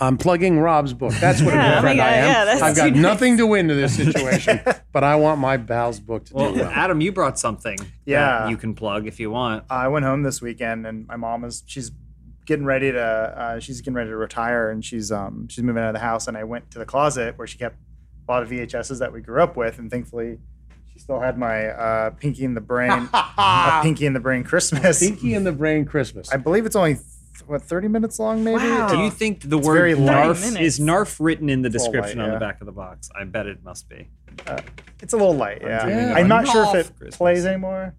[0.00, 1.12] I'm plugging Rob's book.
[1.14, 2.24] That's what Yeah, a good my friend I God, am.
[2.26, 3.00] yeah, that's I've got too nice.
[3.02, 4.60] nothing to win to this situation,
[4.92, 6.70] but I want my Val's book to Well, do well.
[6.74, 7.78] Adam, you brought something.
[8.04, 8.40] Yeah.
[8.40, 9.64] that you can plug if you want.
[9.70, 11.90] I went home this weekend, and my mom is she's
[12.44, 15.88] getting ready to uh, she's getting ready to retire, and she's um she's moving out
[15.88, 16.28] of the house.
[16.28, 17.76] And I went to the closet where she kept
[18.28, 20.38] a lot of VHSs that we grew up with, and thankfully.
[20.92, 24.98] She still had my uh, Pinky in the Brain, uh, Pinky in the Brain Christmas.
[25.00, 26.32] Pinky and the Brain Christmas.
[26.32, 27.04] I believe it's only th-
[27.46, 28.58] what thirty minutes long, maybe.
[28.58, 28.88] Wow.
[28.88, 29.94] Do you think the It's word very.
[29.94, 32.72] NARF 30 is NARF written in the It's description light, on the back of the
[32.72, 33.08] box?
[33.18, 34.08] I bet it must be.
[35.02, 35.82] It's a little light, yeah.
[35.84, 37.16] dreaming of I'm a not sure if it Christmas.
[37.16, 37.94] plays anymore.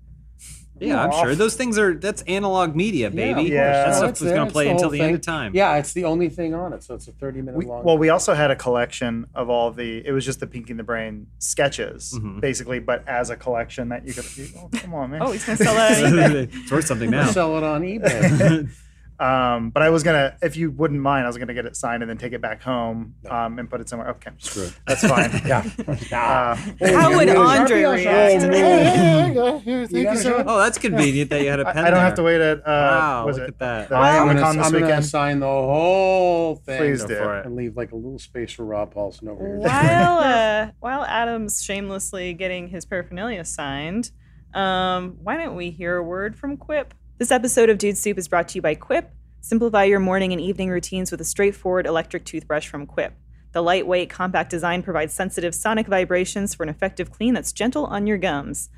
[0.79, 1.21] Yeah, I'm Narf.
[1.25, 1.35] sure.
[1.35, 3.45] Those things are that's analog media, baby.
[3.45, 3.71] Yeah.
[3.71, 5.51] That Oh, stuff it's was going to play the until whole the end of time.
[5.55, 7.83] Yeah, it's the only thing on it, so it's a 30 minute We, long.
[7.83, 10.05] well, we also had a collection of all the.
[10.05, 12.41] It was just the Pinky and the Brain sketches, Mhm.
[12.41, 14.37] basically, but as a collection that you could.
[14.37, 15.23] You, oh, come on, man.
[15.23, 16.49] Oh, he's gonna sell it.
[16.53, 17.25] it's worth something now.
[17.31, 18.69] sell it on eBay.
[19.19, 22.03] Um, but I was gonna, if you wouldn't mind, I was gonna get it signed
[22.03, 24.09] and then take it back home um, and put it somewhere.
[24.11, 24.73] Okay, Screw it.
[24.85, 25.31] that's fine.
[25.47, 25.63] Yeah.
[26.11, 28.43] Uh, How would Andre Sharpie on react?
[28.43, 29.63] Sharpie.
[29.63, 30.45] Thank You you so much.
[30.47, 31.83] Oh, that's convenient that you had a pen.
[31.83, 32.59] I, I don't have to wait at.
[32.59, 33.89] Uh, Wow, was look it at that.
[33.89, 36.77] the I'm gonna, Con this I'm gonna sign the whole thing.
[36.77, 37.15] Please do.
[37.15, 37.45] for it.
[37.45, 39.57] And leave like a little space for Rob Paulsen over here.
[39.57, 44.11] while uh, while Adam's shamelessly getting his paraphernalia signed,
[44.53, 46.93] um, why don't we hear a word from Quip?
[47.19, 49.09] This episode of Dude Soup is brought to you by Quip.
[49.41, 53.11] Simplify your morning and evening routines with a straightforward electric toothbrush from Quip.
[53.53, 58.05] The lightweight, compact design provides sensitive sonic vibrations for an effective clean that's gentle on
[58.05, 58.69] your gums.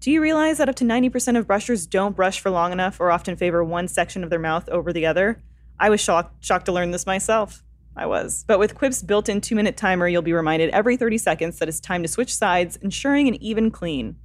[0.00, 3.10] Do you realize that up to 90% of brushers don't brush for long enough or
[3.10, 5.42] often favor one section of their mouth over the other?
[5.80, 7.64] I was shocked, shocked to learn this myself.
[7.96, 8.44] I was.
[8.46, 11.70] But with Quip's built in two minute timer, you'll be reminded every 30 seconds that
[11.70, 14.16] it's time to switch sides, ensuring an even clean.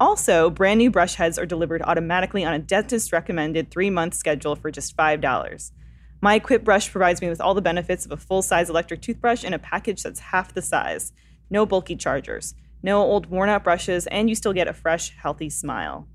[0.00, 4.54] Also, brand new brush heads are delivered automatically on a dentist recommended three month schedule
[4.54, 5.72] for just $5.
[6.20, 9.44] My Quip brush provides me with all the benefits of a full size electric toothbrush
[9.44, 11.12] in a package that's half the size.
[11.50, 15.50] No bulky chargers, no old worn out brushes, and you still get a fresh, healthy
[15.50, 16.06] smile.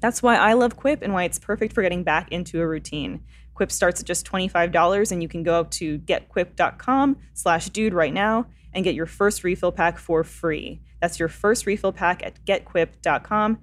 [0.00, 3.20] That's why I love Quip and why it's perfect for getting back into a routine.
[3.54, 8.46] Quip starts at just $25 and you can go to getquip.com slash dude right now
[8.72, 10.80] and get your first refill pack for free.
[11.00, 13.58] That's your first refill pack at getquip.com,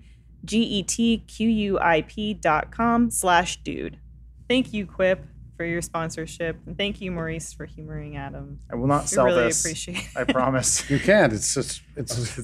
[0.45, 3.99] G-E-T-Q-U-I-P dot com slash dude.
[4.47, 5.25] Thank you, Quip,
[5.57, 6.57] for your sponsorship.
[6.65, 8.59] And thank you, Maurice, for humoring Adam.
[8.71, 9.61] I will not We sell really this.
[9.65, 10.07] appreciate it.
[10.15, 10.89] I promise.
[10.95, 11.33] You can't.
[11.33, 12.37] It's just, it's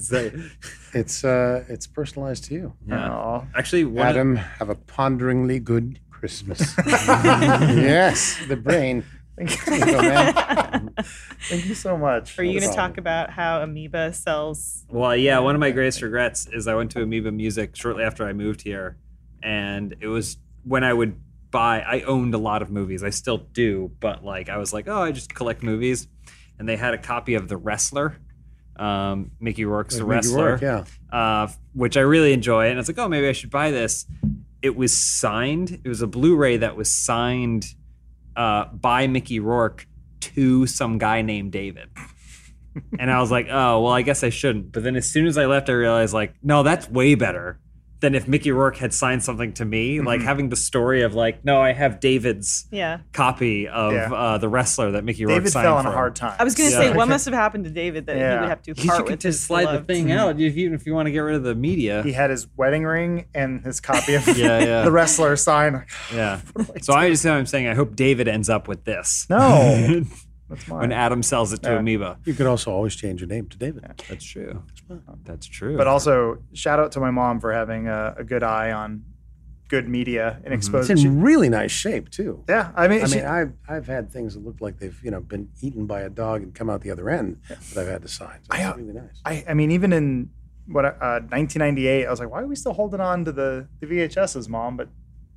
[0.94, 2.72] it's uh it's personalized to you.
[2.86, 3.10] Yeah.
[3.10, 3.44] Aw.
[3.54, 6.74] Actually, one of- Adam, have a ponderingly good Christmas.
[6.86, 9.04] yes, the brain.
[9.36, 10.34] There you man.
[11.48, 12.38] Thank you so much.
[12.38, 14.84] Are you going to talk about how Amoeba sells?
[14.88, 18.26] Well, yeah, one of my greatest regrets is I went to Amoeba Music shortly after
[18.26, 18.96] I moved here,
[19.42, 21.20] and it was when I would
[21.50, 21.80] buy.
[21.80, 23.02] I owned a lot of movies.
[23.02, 26.08] I still do, but like I was like, oh, I just collect movies,
[26.58, 28.18] and they had a copy of The Wrestler,
[28.76, 30.84] um, Mickey Rourke's The Mickey Wrestler, Rourke, yeah.
[31.12, 32.66] uh, which I really enjoy.
[32.66, 34.06] And I was like, oh, maybe I should buy this.
[34.62, 35.80] It was signed.
[35.84, 37.66] It was a Blu-ray that was signed
[38.36, 39.86] uh, by Mickey Rourke
[40.22, 41.90] to some guy named David.
[42.98, 44.72] and I was like, oh, well, I guess I shouldn't.
[44.72, 47.58] But then as soon as I left, I realized, like, no, that's way better
[48.02, 50.00] than if Mickey Rourke had signed something to me.
[50.02, 52.98] Like having the story of, like, no, I have David's Yeah.
[53.12, 54.12] copy of Yeah.
[54.12, 55.40] uh, the wrestler that Mickey Rourke signed.
[55.44, 56.34] David signed fell on for a hard time.
[56.38, 56.82] I was going to Yeah.
[56.90, 59.10] say, what must have happened to David that he would have to You part could
[59.12, 61.20] with just his slide beloved- the thing out, if, even if you want to get
[61.20, 62.02] rid of the media.
[62.02, 64.82] He had his wedding ring and his copy of Yeah, yeah.
[64.84, 65.84] the wrestler sign.
[66.12, 66.40] Yeah.
[66.82, 69.26] So I just I'm saying I hope David ends up with this.
[69.30, 70.02] No,
[70.54, 70.80] that's mine.
[70.80, 71.78] when Adam sells it to Yeah.
[71.78, 72.18] Amoeba.
[72.24, 73.84] You could also always change your name to David.
[74.08, 74.62] That's true.
[75.24, 75.76] That's true.
[75.76, 79.04] but also, shout out to my mom for having a, a good eye on
[79.68, 80.80] good media and exposure.
[80.82, 81.12] It's exposing.
[81.18, 82.44] in really nice shape too.
[82.48, 85.10] yeah, I mean, I she- mean, I've I've had things that look like they've you
[85.10, 88.02] know been eaten by a dog and come out the other end that I've had
[88.02, 88.38] to sign.
[88.42, 89.20] So I, it's uh, really nice.
[89.24, 90.28] I, I mean, even in
[90.66, 93.86] what uh, 1998, I was like, why are we still holding on to the, the
[93.86, 94.76] VHSs, mom?
[94.76, 94.88] But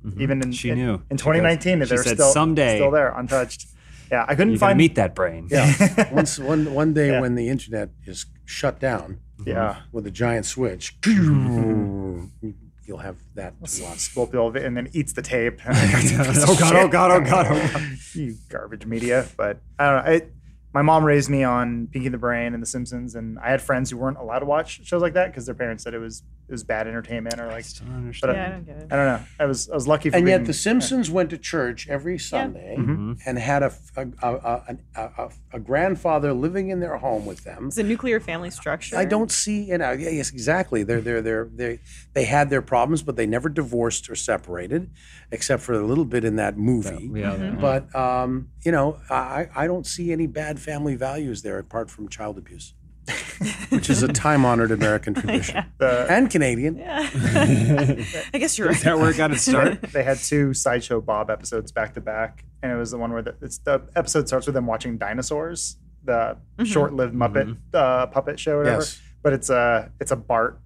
[0.04, 0.20] Mhm.
[0.20, 3.66] even in she in, knew in 2019, She they're said, still "Someday still there, untouched.
[4.10, 4.78] Yeah, I couldn't you're find.
[4.78, 5.48] meet that brain.
[5.50, 6.08] Yeah.
[6.12, 7.20] Once one one day Yeah.
[7.20, 13.82] when the internet is shut down yeah, with a giant switch, you'll have that to
[13.82, 13.98] watch.
[13.98, 15.60] spoil people of it and then eats the tape.
[15.66, 16.74] oh god!
[16.76, 17.10] Oh god!
[17.10, 17.46] Oh god!
[17.50, 17.82] Oh god!
[18.14, 19.26] you garbage media.
[19.36, 20.12] But I don't know.
[20.12, 20.32] It,
[20.72, 23.90] my mom raised me on Pinky the Brain and The Simpsons, and I had friends
[23.90, 26.52] who weren't allowed to watch shows like that because their parents said it was it
[26.52, 28.34] was bad entertainment or I like still don't understand.
[28.36, 28.86] Yeah, I don't get it.
[28.92, 29.20] I don't know.
[29.40, 32.18] I was I was lucky for And being, yet, The Simpsons went to church every
[32.18, 33.18] Sunday Mhm.
[33.26, 37.66] and had a, a, a, a, a, a grandfather living in their home with them.
[37.66, 38.96] It's a nuclear family structure.
[38.96, 40.82] I don't see, you know, yeah, yes, exactly.
[40.84, 41.80] They're, they're, they're, they
[42.12, 44.90] they had their problems, but they never divorced or separated,
[45.32, 47.10] except for a little bit in that movie.
[47.12, 47.34] Yeah.
[47.36, 51.90] that- But um, you know, I, I don't see any bad family values there apart
[51.90, 52.74] from child abuse,
[53.68, 56.78] which is a time-honored American tradition the, and Canadian.
[56.78, 57.08] Yeah.
[57.14, 58.76] I guess you're right.
[58.76, 59.00] Is that right.
[59.00, 59.80] where it got its start?
[59.92, 63.22] they had two sideshow Bob episodes back to back, and it was the one where
[63.22, 68.54] the, it's the episode starts with them watching dinosaurs, the short-lived Muppet uh, puppet show,
[68.54, 68.82] or whatever.
[68.82, 69.00] Yes.
[69.22, 70.60] But it's a it's a Bart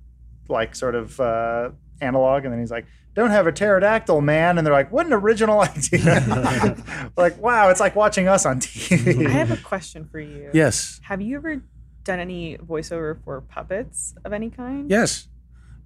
[0.49, 1.71] like sort of uh,
[2.01, 5.13] analog, and then he's like, "Don't have a pterodactyl, man," and they're like, "What an
[5.13, 6.77] original idea!"
[7.17, 9.27] like, wow, it's like watching us on TV.
[9.27, 10.51] I have a question for you.
[10.53, 11.01] Yes.
[11.05, 11.63] Have you ever
[12.11, 14.91] done any voiceover for puppets of any kind?
[14.91, 15.29] Yes.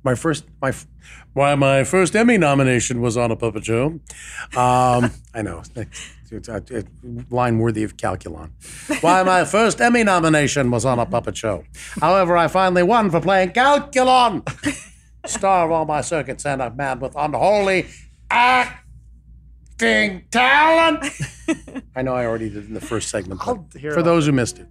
[0.03, 0.87] My first, my, f-
[1.33, 3.87] why my first Emmy nomination was on a puppet show.
[4.57, 5.63] Um, I know,
[6.31, 6.85] it's a, a
[7.31, 8.51] line worthy of Calculon.
[9.03, 11.65] Why my first Emmy nomination was on a puppet show.
[12.01, 14.43] However, I finally won for playing Calculon,
[15.27, 17.87] star of all my circuits and a man with unholy
[18.31, 21.05] acting talent.
[21.97, 23.41] I know I already did in the first segment.
[23.45, 23.59] but
[23.95, 24.69] for those who missed it.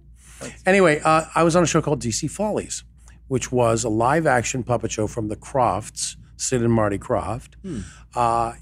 [0.66, 2.84] Anyway, uh, I was on a show called DC Follies,
[3.28, 7.54] which was a live action puppet show from the Kroffts, Sid and Marty Krofft.
[8.14, 8.52] Uh,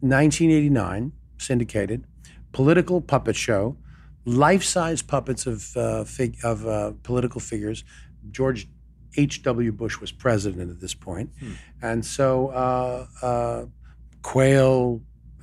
[0.00, 2.04] 1989, syndicated,
[2.52, 3.76] political puppet show,
[4.24, 7.84] life size puppets of, uh, fig- of uh, political figures.
[8.30, 8.68] George
[9.16, 9.72] H.W.
[9.72, 11.30] Bush was president at this point.
[11.82, 13.66] And so uh,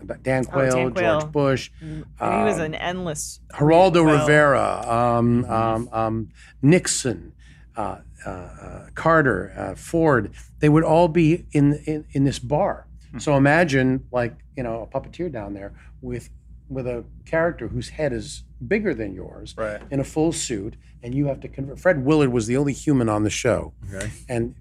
[0.08, 1.20] Quayle, Dan Quayle, Dan Quayle.
[1.22, 3.40] George Bush, And he was um, an endless.
[3.54, 6.30] Geraldo Well- Rivera, um, um, um,
[6.62, 7.34] Nixon,
[7.76, 12.86] uh, uh, uh, Carter, uh, Ford, they would all be in, in, in this bar.
[13.18, 16.30] So imagine like, you know, a puppeteer down there with
[16.70, 19.82] with a character whose head is bigger than yours Right.
[19.90, 21.80] in a full suit and you have to convert.
[21.80, 24.12] Fred Willard was the only human on the show Okay.
[24.30, 24.54] and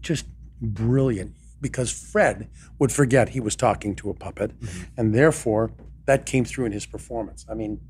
[0.00, 0.24] just
[0.62, 1.34] brilliant
[1.64, 2.48] because Fred
[2.78, 4.50] would forget he was talking to a puppet,
[4.96, 5.72] and therefore
[6.04, 7.46] that came through in his performance.
[7.50, 7.80] I mean,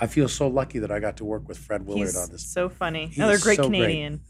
[0.00, 2.42] I feel so lucky that I got to work with Fred Willard He's on this.
[2.50, 3.06] so funny.
[3.08, 3.80] He Another great so great.
[3.82, 4.20] Canadian.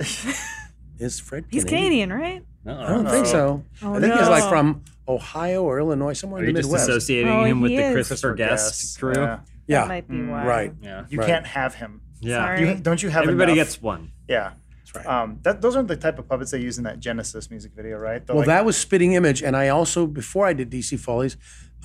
[0.98, 1.44] Is Fred?
[1.50, 2.42] He's Canadian, right?
[2.66, 2.82] Uh-oh.
[2.84, 3.64] I don't think so.
[3.82, 6.70] Oh, I think he's like from Ohio or Illinois, somewhere Are in you the just
[6.72, 6.88] Midwest.
[6.90, 7.92] associating Oh, him with he the is.
[7.94, 9.12] Christopher Guest crew?
[9.14, 9.26] Yeah.
[9.26, 10.44] That yeah, might be Mm, why.
[10.46, 10.72] right.
[10.82, 11.04] Yeah.
[11.08, 11.26] You Right.
[11.26, 12.00] can't have him.
[12.20, 12.36] Yeah.
[12.44, 12.60] Sorry.
[12.68, 13.66] You, don't you have Everybody enough?
[13.68, 14.12] gets one.
[14.28, 14.52] Yeah.
[14.92, 15.22] That's right.
[15.22, 17.98] Um, that, those aren't the type of puppets they use in that Genesis music video,
[17.98, 18.24] right?
[18.26, 21.36] The, well, like- that was Spitting Image, and I also before I did DC Follies,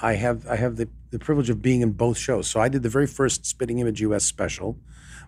[0.02, 2.48] I have I have the, the privilege of being in both shows.
[2.48, 4.78] So I did the very first Spitting Image US special,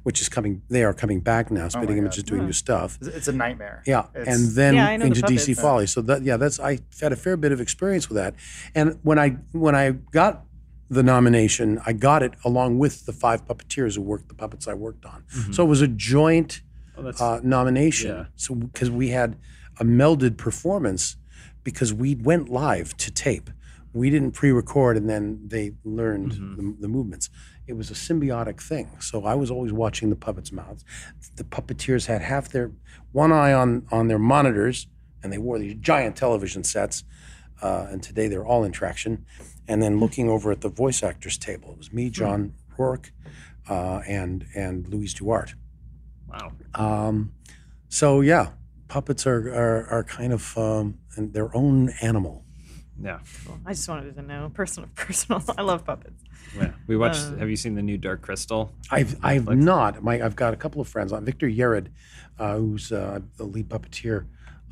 [0.03, 0.61] which is coming.
[0.69, 1.69] They are coming back now.
[1.69, 2.17] Spitting Image God.
[2.17, 2.97] is doing new stuff.
[3.01, 3.83] It's- it's a nightmare.
[3.85, 5.61] Yeah, It's- and then Yeah, I know the into DC puppets.
[5.61, 5.91] Follies.
[5.91, 8.33] So that yeah, that's I had a fair bit of experience with that.
[8.75, 10.43] And when I when I got
[10.89, 14.73] the nomination, I got it along with the five puppeteers who worked the puppets I
[14.73, 15.23] worked on.
[15.51, 16.61] So it was a joint
[16.97, 18.09] Oh, uh, nomination.
[18.09, 18.25] Yeah.
[18.35, 19.37] So because we had
[19.79, 21.17] a melded performance
[21.63, 23.49] because we went live to tape.
[23.93, 27.29] We didn't pre-record and then they learned the, the movements.
[27.67, 28.89] It was a symbiotic thing.
[28.99, 30.85] So I was always watching the puppets' mouths.
[31.35, 32.71] The puppeteers had half their
[33.11, 34.87] one eye on on their monitors,
[35.21, 37.03] and they wore these giant television sets.
[37.61, 39.25] Uh, and today they're all in traction.
[39.67, 43.11] And then looking over at the voice actors table, it was me, John Roarke,
[43.67, 45.55] uh, and and Louise DuArt.
[46.29, 46.51] Wow.
[46.75, 47.33] Um,
[47.89, 48.49] so yeah,
[48.87, 52.43] puppets are are, are kind of um, their own animal.
[53.01, 53.19] Yeah.
[53.45, 53.59] Cool.
[53.65, 55.43] I just wanted to know personal, personal.
[55.57, 56.23] I love puppets.
[56.55, 56.71] Yeah.
[56.87, 57.21] We watched.
[57.21, 58.73] Uh, have you seen the new Dark Crystal?
[58.89, 60.03] I've I've not.
[60.03, 61.13] My I've got a couple of friends.
[61.13, 61.87] Uh, Victor Yerrid,
[62.39, 64.25] uh, who's uh, the lead puppeteer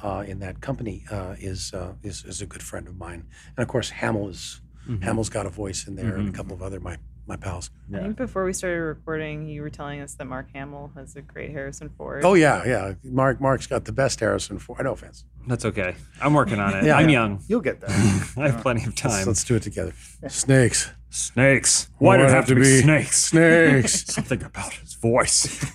[0.04, 3.26] uh, in that company, uh, is, uh, is is a good friend of mine.
[3.56, 4.62] And of course, Hamill is
[5.02, 6.98] Hamill's got a voice in there, and a couple of other my
[7.28, 7.70] my pals.
[7.94, 11.22] I think before we started recording, you were telling us that Mark Hamill has a
[11.22, 12.24] great Harrison Ford.
[12.26, 12.94] Oh yeah, yeah.
[13.04, 14.84] Mark Mark's got the best Harrison Ford.
[14.84, 15.26] No offense.
[15.48, 15.96] That's okay.
[16.22, 16.84] I'm working on it.
[16.86, 16.98] Yeah.
[16.98, 17.22] I'm Yeah.
[17.22, 17.44] young.
[17.48, 17.90] You'll get that.
[18.38, 19.28] I have plenty of Let's, time.
[19.28, 19.94] let's do it together.
[20.28, 20.92] Snakes.
[21.10, 21.90] Snakes.
[21.98, 23.24] Why did it have to be snakes?
[23.24, 24.06] Snakes.
[24.14, 25.66] Something about his voice.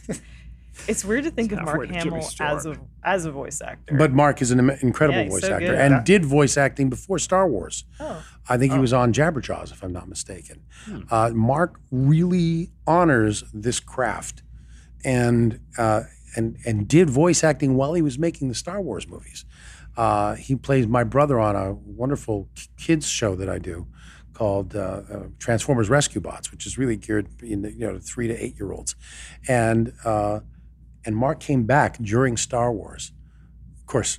[0.89, 2.79] It's weird to think of Mark Hamill as a Stewart.
[3.03, 3.97] As a voice actor.
[3.97, 5.79] But Mark is an incredible Yeah, voice so actor good.
[5.79, 6.03] and Yeah.
[6.05, 7.85] did voice acting before Star Wars.
[7.99, 10.63] oh, I think he was on Jabberjaws, if I'm not mistaken.
[11.11, 14.43] Uh, Mark really honors this craft,
[15.05, 16.03] and uh,
[16.37, 19.45] and and did voice acting while he was making the Star Wars movies.
[19.97, 23.87] Uh, he plays my brother on a wonderful kids show that I do
[24.33, 24.79] called uh,
[25.13, 28.35] uh, Transformers Rescue Bots, which is really geared in the, you know to three to
[28.45, 28.95] eight year olds,
[29.49, 30.41] and uh,
[31.05, 33.13] and Mark came back during Star Wars.
[33.79, 34.19] Of course,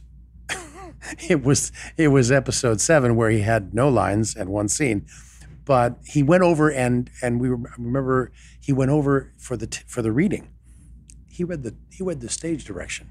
[1.30, 5.06] it was it was episode seven where he had no lines and one scene,
[5.66, 9.84] but he went over and and we rem- remember he went over for the t-
[9.88, 10.50] for the reading.
[11.30, 13.10] He read the he read the stage direction.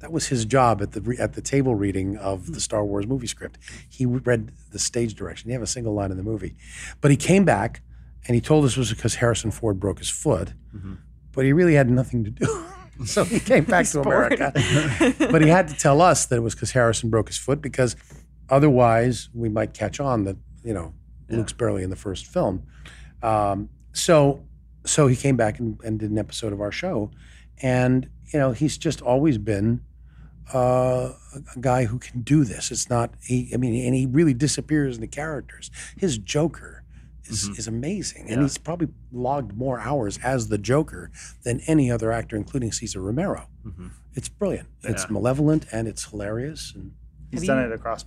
[0.00, 3.06] That was his job at the re- at the table reading of the Star Wars
[3.06, 3.58] movie script.
[3.88, 5.48] He read the stage direction.
[5.48, 6.54] He didn't have a single line in the movie,
[7.00, 7.82] but he came back
[8.26, 10.94] and he told us it was because Harrison Ford broke his foot, mm-hmm.
[11.32, 12.66] but he really had nothing to do.
[13.04, 14.52] so he came back to America
[15.30, 17.96] but he had to tell us that it was because Harrison broke his foot because
[18.48, 20.94] otherwise we might catch on that you know
[21.28, 22.62] Luke's barely in the first film.
[23.22, 24.44] Um, so
[24.84, 27.10] so he came back and, and did an episode of our show,
[27.62, 29.80] and you know he's just always been
[30.52, 32.70] uh, a guy who can do this.
[32.70, 33.50] It's not he.
[33.52, 35.70] I mean, and he really disappears into characters.
[35.96, 36.75] His Joker.
[37.28, 38.42] Is, is amazing, and Yeah.
[38.42, 41.10] he's probably logged more hours as the Joker
[41.44, 43.48] than any other actor, including Cesar Romero.
[44.14, 44.68] It's brilliant.
[44.82, 46.72] It's malevolent and it's hilarious.
[46.74, 46.92] And
[47.30, 48.04] He's done you- it across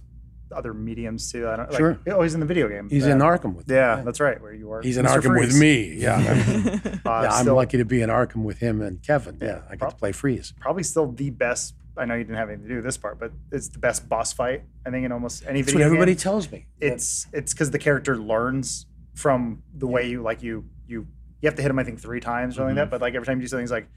[0.52, 1.48] other mediums too.
[1.48, 2.00] I don't, like, Sure.
[2.08, 2.90] Oh, he's in the video game.
[2.90, 3.12] he's yeah.
[3.14, 4.42] in Arkham with Yeah, that's right.
[4.42, 4.82] Where you are.
[4.82, 5.22] He's in Mr.
[5.22, 5.94] Arkham with me.
[6.00, 7.30] Yeah, Uh, yeah.
[7.30, 9.38] I'm still- lucky to be in Arkham with him and Kevin.
[9.42, 10.54] Yeah, I get prob- to play Freeze.
[10.60, 11.76] Probably still the best.
[11.98, 14.08] I know you didn't have anything to do with this part, but it's the best
[14.10, 14.64] boss fight.
[14.88, 16.20] I think in almost any That's video what everybody game.
[16.20, 16.66] tells me.
[16.80, 18.86] it's it's because the character learns
[19.20, 21.06] from the way you like you you
[21.42, 22.84] you have to hit him I think three times or something like that.
[22.86, 22.92] Mm-hmm.
[22.92, 23.88] But like every time you do something, it's like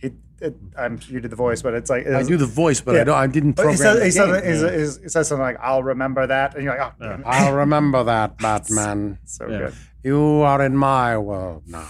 [0.00, 0.12] it.
[0.40, 2.98] it I'm you did the voice, but it's like I do the voice, but I
[2.98, 3.04] Yeah.
[3.04, 3.18] don't.
[3.18, 3.72] I didn't program.
[3.74, 7.04] he says, he, says, he says- something like "I'll remember that," and you're like, "Oh,
[7.14, 9.18] it." I'll remember that, Batman.
[9.24, 9.58] so Yeah.
[9.58, 10.20] good." You
[10.50, 11.88] are in my world now.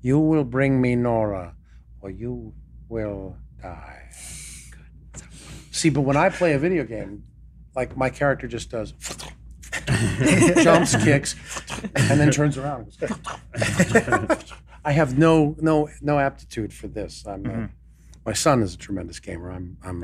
[0.00, 1.54] You will bring me Nora,
[2.00, 2.54] or you
[2.88, 4.08] will die.
[5.70, 7.24] See, but when I play a video game,
[7.76, 8.94] like my character just does
[10.62, 11.34] jumps, kicks,
[11.94, 12.96] and then turns around.
[14.84, 17.24] I have no no no aptitude for this.
[17.26, 17.66] I'm uh,
[18.26, 19.50] my son is a tremendous gamer.
[19.50, 20.02] I'm I'm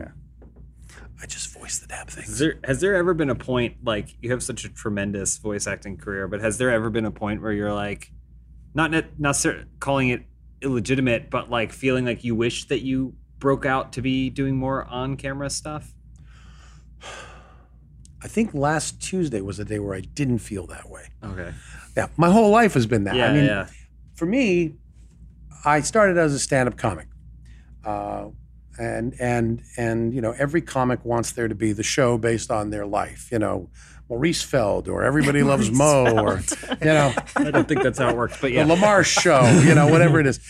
[1.21, 4.31] I just voice the damn Has there, has there ever been a point like you
[4.31, 7.53] have such a tremendous voice acting career, but has there ever been a point where
[7.53, 8.13] you're like,
[8.75, 9.45] not net, not
[9.81, 10.23] calling it
[10.63, 14.85] illegitimate, but like feeling like you wish that you broke out to be doing more
[14.85, 15.93] on camera stuff?
[18.23, 21.09] I think last Tuesday was the day where I didn't feel that way.
[21.23, 21.53] Okay.
[21.97, 23.15] Yeah, my whole life has been that.
[23.15, 23.69] Yeah, I mean, yeah.
[24.15, 24.75] for me,
[25.65, 27.09] I started as a stand-up comic,
[27.85, 28.29] uh,
[28.79, 32.71] and and and you know every comic wants there to be the show based on
[32.71, 33.29] their life.
[33.31, 33.71] You know,
[34.09, 36.41] Maurice Feld or Everybody Loves Mo or
[36.81, 38.65] you know I don't think that's how it works, but yeah.
[38.65, 39.43] the Lamar Show.
[39.65, 40.41] You know, whatever it is,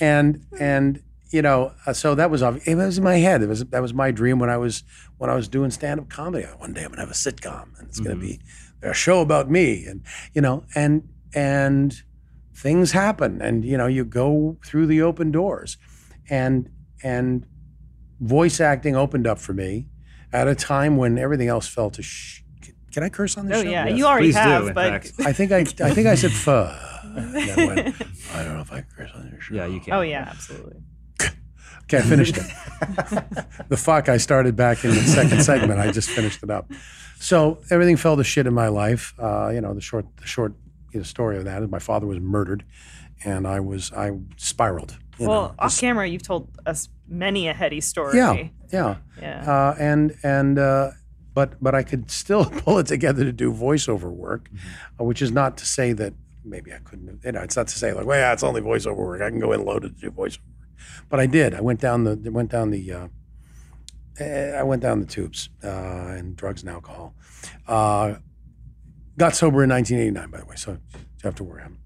[0.00, 3.42] and and you know, uh, so that was obvi- it was in my head.
[3.42, 4.84] It was that was my dream when I was
[5.18, 6.46] when I was doing stand up comedy.
[6.58, 8.40] One day I'm gonna have a sitcom and it's gonna be
[8.82, 10.02] a show about me, and
[10.34, 11.94] you know, and and
[12.54, 15.76] things happen, and you know, you go through the open doors,
[16.30, 16.70] and
[17.02, 17.46] and
[18.20, 19.86] voice acting opened up for me
[20.32, 22.02] at a time when everything else fell to.
[22.02, 22.42] Sh-
[22.92, 23.68] can I curse on this Oh show?
[23.68, 25.12] yeah, Yes, you already please do, have, in but.
[25.26, 26.72] I think I I think I said fuh.
[27.14, 27.78] Went,
[28.34, 29.54] I don't know if I can curse on your show.
[29.54, 29.92] Yeah, you can.
[29.94, 30.80] oh yeah, absolutely.
[31.88, 32.42] Okay, I finished it.
[33.68, 35.78] the fuck I started back in the second segment.
[35.78, 36.70] I just finished it up.
[37.18, 39.14] So everything fell to shit in my life.
[39.18, 40.52] Uh, you know, the short the short
[40.92, 42.64] you know, story of that is my father was murdered,
[43.24, 44.98] and I was I spiraled.
[45.18, 48.18] You well, know, off just- camera, you've told us many a heady story.
[48.18, 49.50] yeah, yeah, Yeah.
[49.50, 50.90] uh, and and uh,
[51.34, 54.50] but but I could still pull it together to do voiceover work,
[55.00, 56.14] uh, which is not to say that
[56.44, 57.20] maybe I couldn't.
[57.24, 59.22] You know, it's not to say like, well, yeah, it's only voiceover work.
[59.22, 60.55] I can go in loaded to do voiceover, work.
[61.08, 61.54] But I did.
[61.54, 62.92] I went down the went down the.
[62.92, 63.08] Uh,
[64.18, 67.14] I went down the tubes uh, and drugs and alcohol.
[67.68, 68.14] Uh,
[69.18, 70.56] got sober in 1989, by the way.
[70.56, 70.78] So you
[71.22, 71.62] have to worry.
[71.62, 71.78] I'm,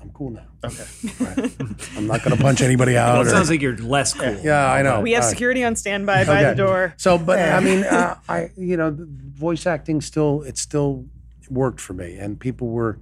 [0.00, 0.46] I'm cool now.
[0.62, 0.84] Okay.
[1.18, 1.52] Right?
[1.96, 3.08] I'm not going to punch anybody out.
[3.14, 4.38] Well, it or- sounds like you're less cool.
[4.42, 5.00] yeah, I know.
[5.00, 6.94] we have Uh, security on standby by the door.
[6.96, 11.06] So, but I mean, uh, I you know, the voice acting still it still
[11.50, 13.00] worked for me, and people were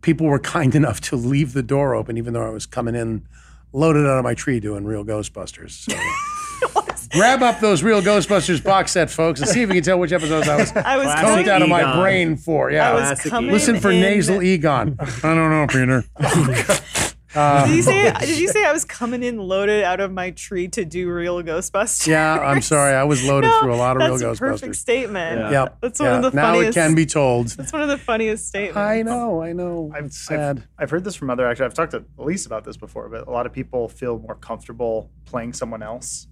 [0.00, 3.26] people were kind enough to leave the door open, even though I was coming in
[3.74, 5.70] loaded out of my tree doing real Ghostbusters.
[5.90, 5.96] So.
[7.10, 10.10] Grab up those real Ghostbusters box set, folks, and see if you can tell which
[10.12, 12.00] episodes I was I was Classic coked out of my Egon.
[12.00, 12.70] brain for.
[12.72, 14.96] Yeah, I was listen for in- nasal Egon.
[14.98, 16.04] I don't know, Peter.
[17.34, 18.12] Did you say?
[18.20, 21.42] Did you say I was coming in loaded out of my tree to do real
[21.42, 22.06] Ghostbusters?
[22.06, 22.94] Yeah, I'm sorry.
[22.94, 25.40] I was loaded No, through a lot of real that's a perfect statement.
[25.40, 25.50] Yeah.
[25.50, 25.78] Yep.
[25.80, 26.16] That's one yeah.
[26.16, 26.76] of the now funniest.
[26.76, 27.48] it can be told.
[27.48, 28.76] That's one of the funniest statements.
[28.76, 29.90] I know, I know.
[29.94, 30.58] I've, it's sad.
[30.58, 31.64] I've, I've heard this from other actors.
[31.64, 35.10] I've talked to Elyse about this before, but a lot of people feel more comfortable
[35.24, 36.28] playing someone else.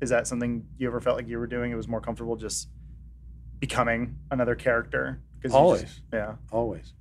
[0.00, 1.72] Is that something you ever felt like you were doing?
[1.72, 2.68] It was more comfortable just
[3.58, 5.20] becoming another character.
[5.42, 5.82] 'Cause you Always.
[5.82, 6.34] just- yeah.
[6.50, 6.94] always.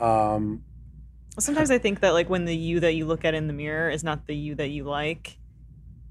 [0.00, 0.64] Um,
[1.38, 3.88] Sometimes I think that like when the you that you look at in the mirror
[3.90, 5.38] is not the you that you like,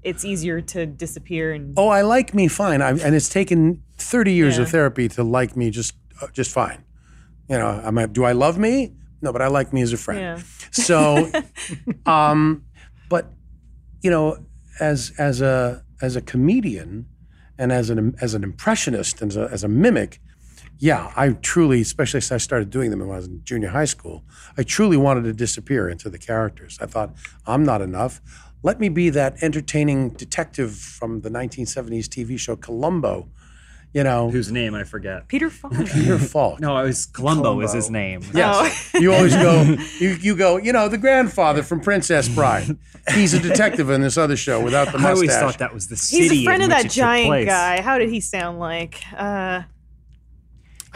[0.02, 4.32] it's easier to disappear and oh, I like me fine, I, and it's taken thirty
[4.32, 4.64] years Yeah.
[4.64, 6.84] of therapy to like me just uh, just fine.
[7.48, 8.94] You know, I'm a, do I love me?
[9.20, 10.20] No, but I like me as a friend.
[10.20, 10.42] yeah.
[10.72, 11.30] So,
[12.06, 12.64] um,
[13.08, 13.30] but
[14.02, 14.38] you know,
[14.80, 17.06] as as a as a comedian
[17.58, 20.20] and as an as an impressionist and as a, as a mimic,
[20.78, 23.84] yeah, I truly, especially as I started doing them when I was in junior high
[23.84, 24.24] school,
[24.56, 26.78] I truly wanted to disappear into the characters.
[26.80, 27.14] I thought
[27.46, 28.20] I'm not enough.
[28.64, 33.28] Let me be that entertaining detective from the 1970s TV show Columbo.
[33.92, 35.28] You know, Whose name I forget.
[35.28, 35.74] Peter Falk.
[35.74, 36.60] Peter Falk.
[36.60, 38.22] No, it was Columbo, is his name.
[38.32, 38.90] Yes.
[38.94, 38.98] Oh.
[38.98, 39.62] You always go,
[39.98, 42.78] you, you go, you know, the grandfather from Princess Bride.
[43.12, 45.08] He's a detective in this other show without the mustache.
[45.08, 46.22] I always thought that was the city.
[46.22, 47.82] He's a friend in of which that it took giant guy.
[47.82, 49.02] How did he sound like?
[49.14, 49.62] Uh,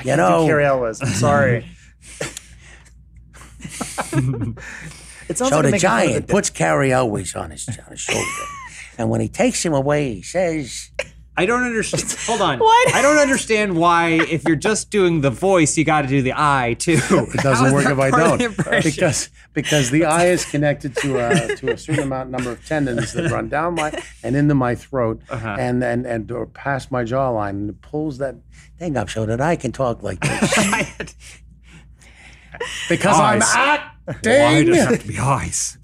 [0.04, 1.00] you Who know, Cary Elwes.
[1.02, 1.66] I'm sorry.
[5.28, 7.50] it sounds so like the I'm making fun of giant the- puts Cary Elwes on
[7.50, 8.22] his, on his shoulder.
[8.98, 10.88] And when he takes him away, he says,
[11.38, 12.04] I don't understand.
[12.26, 12.58] Hold on.
[12.58, 12.94] What?
[12.94, 16.32] I don't understand why, if you're just doing the voice, you got to do the
[16.34, 16.98] eye too.
[17.10, 18.56] it doesn't work if I don't.
[18.82, 23.12] Because because the eye is connected to a to a certain amount number of tendons
[23.12, 25.56] that run down my and into my throat Uh-huh.
[25.58, 28.36] and and and or past my jawline and it pulls that
[28.78, 31.16] thing up so that I can talk like this.
[32.88, 33.52] because I'm Eyes.
[33.54, 34.32] acting.
[34.32, 35.78] Why does it have to be eyes?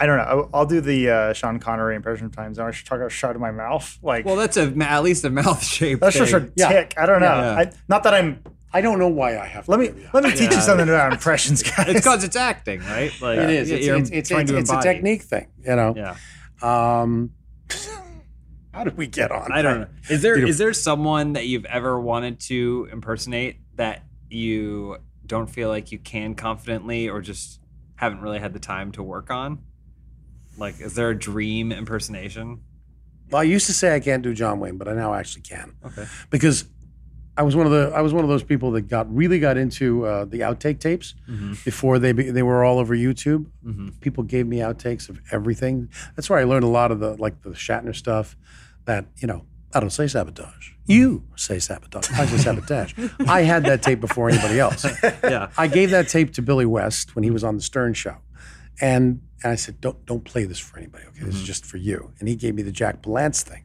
[0.00, 0.24] I don't know.
[0.24, 2.58] I'll, I'll do the uh, Sean Connery impression times.
[2.58, 3.96] I should talk about shut of my mouth.
[4.02, 6.00] Like Well, that's a at least a mouth shape.
[6.00, 6.52] that's just a thing.
[6.56, 6.68] Yeah.
[6.68, 6.94] tick.
[6.96, 7.26] I don't know.
[7.26, 7.52] Yeah.
[7.58, 8.42] I, not that I'm.
[8.72, 9.68] I don't know why I have.
[9.68, 10.56] Let me do let me teach Yeah.
[10.56, 11.86] you something about impressions, guys.
[11.88, 13.12] It's because it's acting, right?
[13.20, 13.70] Like It is.
[13.70, 15.94] y- It's, you're it's, it's, it's, it's a technique thing, you know.
[15.96, 16.16] Yeah.
[16.60, 17.30] Um,
[18.72, 19.52] how did we get on?
[19.52, 19.86] I don't know.
[20.10, 24.96] Is there You know- is there someone that you've ever wanted to impersonate that you
[25.26, 27.60] don't feel like you can confidently or just
[27.96, 29.60] haven't really had the time to work on?
[30.56, 32.60] Like, is there a dream impersonation?
[33.30, 35.74] Well, I used to say I can't do John Wayne, but I now actually can
[35.84, 36.04] Okay.
[36.30, 36.66] because
[37.36, 39.56] I was one of the I was one of those people that got really got
[39.56, 41.14] into uh, the outtake tapes
[41.64, 43.46] before they be, they were all over YouTube.
[43.66, 43.98] Mhm.
[44.00, 45.88] People gave me outtakes of everything.
[46.14, 48.36] That's where I learned a lot of the like the Shatner stuff.
[48.84, 50.72] That you know, I don't say sabotage.
[50.86, 52.08] You say sabotage.
[52.12, 52.92] I say sabotage.
[53.26, 54.84] I had that tape before anybody else.
[55.24, 55.48] Yeah.
[55.58, 58.16] I gave that tape to Billy West when he was on the Stern Show,
[58.80, 61.04] and And I said, don't don't play this for anybody.
[61.08, 62.10] Okay, this is just for you.
[62.18, 63.64] And he gave me the Jack Palance thing.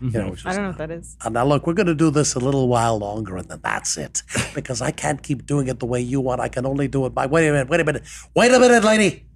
[0.00, 1.16] You know, which I don't know what that is.
[1.20, 3.98] "Uh, now look, we're going to do this a little while longer, and then that's
[3.98, 4.22] it.
[4.54, 6.40] Because I can't keep doing it the way you want.
[6.40, 7.26] I can only do it by.
[7.26, 7.68] Wait a minute.
[7.68, 8.04] Wait a minute.
[8.34, 9.26] Wait a minute, lady.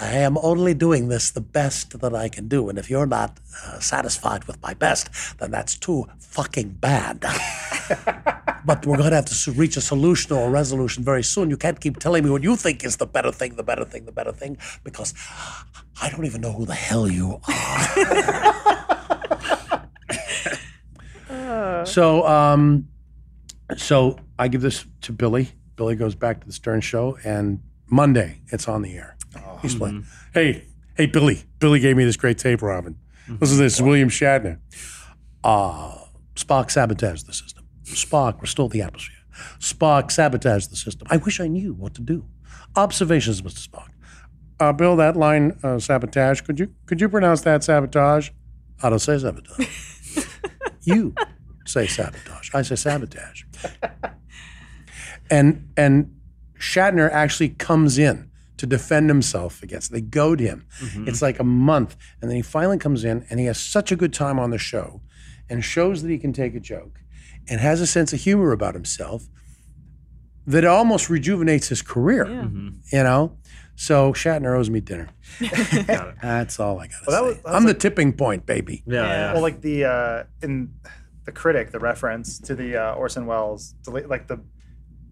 [0.00, 3.38] I am only doing this the best that I can do, and if you're not
[3.66, 7.20] uh, satisfied with my best, then that's too fucking bad.
[8.64, 11.50] but we're going to have to reach a solution or a resolution very soon.
[11.50, 14.06] You can't keep telling me what you think is the better thing, the better thing,
[14.06, 15.12] the better thing, because
[16.00, 18.26] I don't even know who the hell you are.
[21.84, 22.88] So, um,
[23.76, 25.50] so I give this to Billy.
[25.76, 29.16] Billy goes back to the Stern Show, and Monday it's on the air.
[29.62, 29.94] He's like,
[30.32, 31.44] "Hey, hey, Billy!
[31.58, 32.96] Billy gave me this great tape, Robin.
[33.28, 34.58] Listen to this, William Shatner.
[35.44, 35.96] Uh,
[36.34, 37.64] Spock sabotaged the system.
[37.84, 39.16] Spock restored the atmosphere.
[39.58, 41.06] Spock sabotaged the system.
[41.10, 42.26] I wish I knew what to do.
[42.76, 43.66] Observations, Mr.
[43.68, 43.88] Spock.
[44.58, 46.42] Uh, Bill, that line uh, sabotage.
[46.42, 48.30] Could you could you pronounce that sabotage?
[48.82, 49.68] I don't say sabotage.
[50.82, 51.14] you
[51.66, 52.50] say sabotage.
[52.54, 53.44] I say sabotage.
[55.30, 56.14] and and
[56.58, 58.29] Shatner actually comes in
[58.60, 59.90] to defend himself against.
[59.92, 60.66] They goad him.
[61.08, 63.96] It's like a month, and then he finally comes in, and he has such a
[63.96, 65.00] good time on the show,
[65.48, 67.00] and shows that he can take a joke,
[67.48, 69.24] and has a sense of humor about himself
[70.46, 72.26] that almost rejuvenates his career.
[72.26, 73.36] You know.
[73.76, 75.08] So Shatner owes me dinner.
[76.22, 78.82] That's all I got to Well, that was- that was I'm the tipping point, baby.
[78.86, 79.06] Yeah, Yeah.
[79.08, 79.32] yeah.
[79.32, 80.74] Well, like the uh, in
[81.24, 84.38] the critic, the reference to the uh, Orson Welles, like the,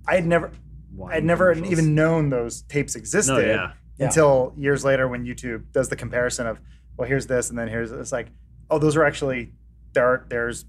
[0.07, 0.51] I had never,
[0.95, 1.73] Wine I'd never commercials.
[1.73, 3.73] even known those tapes existed No, yeah.
[3.99, 4.07] Yeah.
[4.07, 6.61] until years later when YouTube does the comparison of,
[6.97, 8.29] well, here's this and then here's it's like,
[8.71, 9.53] oh, those are actually
[9.93, 10.25] there.
[10.29, 10.65] There's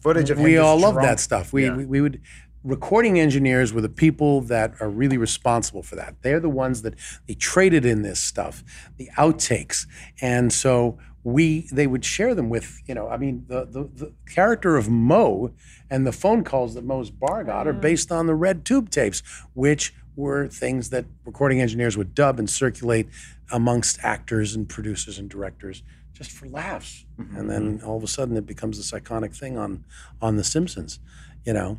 [0.00, 1.08] footage of we just all love drunk.
[1.08, 1.52] that stuff.
[1.52, 1.76] We, Yeah.
[1.76, 2.20] we we would
[2.64, 6.16] recording engineers were the people that are really responsible for that.
[6.22, 6.94] They're the ones that
[7.28, 8.64] they traded in this stuff,
[8.96, 9.86] the outtakes,
[10.20, 13.08] and so we they would share them with you know.
[13.08, 15.50] I mean, the the, the character of Mo
[15.90, 19.24] and the phone calls that Mo's bar got are based on the red tube tapes,
[19.52, 23.08] which were things that recording engineers would dub and circulate
[23.50, 27.04] amongst actors and producers and directors just for laughs.
[27.36, 29.84] And then all of a sudden it becomes this iconic thing on
[30.22, 31.00] on The Simpsons,
[31.44, 31.78] you know.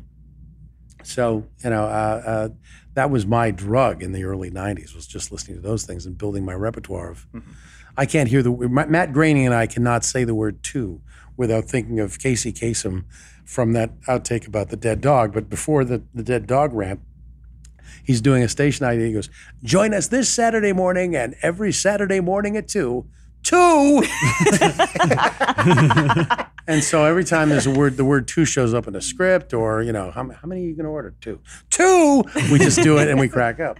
[1.04, 2.48] So you know uh, uh,
[2.92, 6.18] that was my drug in the early '90s was just listening to those things and
[6.18, 7.26] building my repertoire of.
[7.98, 11.00] I can't hear the Matt Groening and I cannot say the word two
[11.36, 13.04] without thinking of Casey Kasem
[13.44, 15.34] from that outtake about the dead dog.
[15.34, 17.00] But before the, the dead dog rant,
[18.04, 19.04] he's doing a station ID.
[19.04, 19.28] He goes,
[19.64, 23.06] "Join us this Saturday morning and every Saturday morning at two.
[23.42, 24.02] Two.
[26.68, 29.54] and so every time there's a word, the word two shows up in a script,
[29.54, 31.14] or you know, how, how many are you going to order?
[31.20, 31.40] Two.
[31.70, 32.22] Two.
[32.52, 33.78] We just do it and we crack up.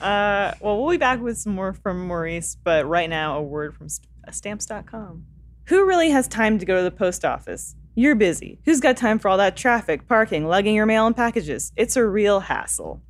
[0.00, 3.74] Uh, well, we'll be back with some more from Maurice, but right now, a word
[3.74, 3.88] from
[4.26, 5.24] uh, stamps.com.
[5.66, 7.74] Who really has time to go to the post office?
[7.94, 8.60] You're busy.
[8.64, 11.72] Who's got time for all that traffic, parking, lugging your mail and packages?
[11.76, 13.02] It's a real hassle.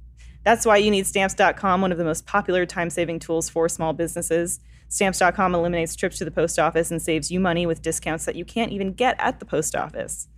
[0.45, 3.93] That's why you need stamps.com, one of the most popular time saving tools for small
[3.93, 4.61] businesses.
[4.89, 8.47] Stamps.com eliminates trips to the post office and saves you money with discounts that you
[8.47, 10.29] can't even get at the post office.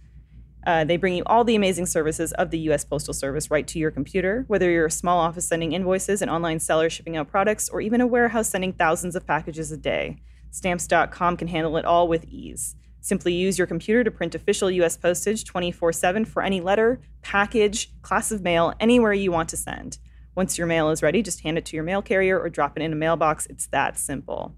[0.67, 2.85] Uh, they bring you all the amazing services of the U.S.
[2.85, 6.61] Postal Service right to your computer, whether you're a small office sending invoices, an online
[6.61, 10.19] seller shipping out products, or even a warehouse sending thousands of packages a day.
[10.51, 12.75] Stamps.com can handle it all with ease.
[13.01, 14.97] Simply use your computer to print official U.S.
[14.97, 19.99] postage 24 7 for any letter, package, class of mail, anywhere you want to send.
[20.35, 22.83] Once your mail is ready, just hand it to your mail carrier or drop it
[22.83, 23.47] in a mailbox.
[23.47, 24.55] It's that simple.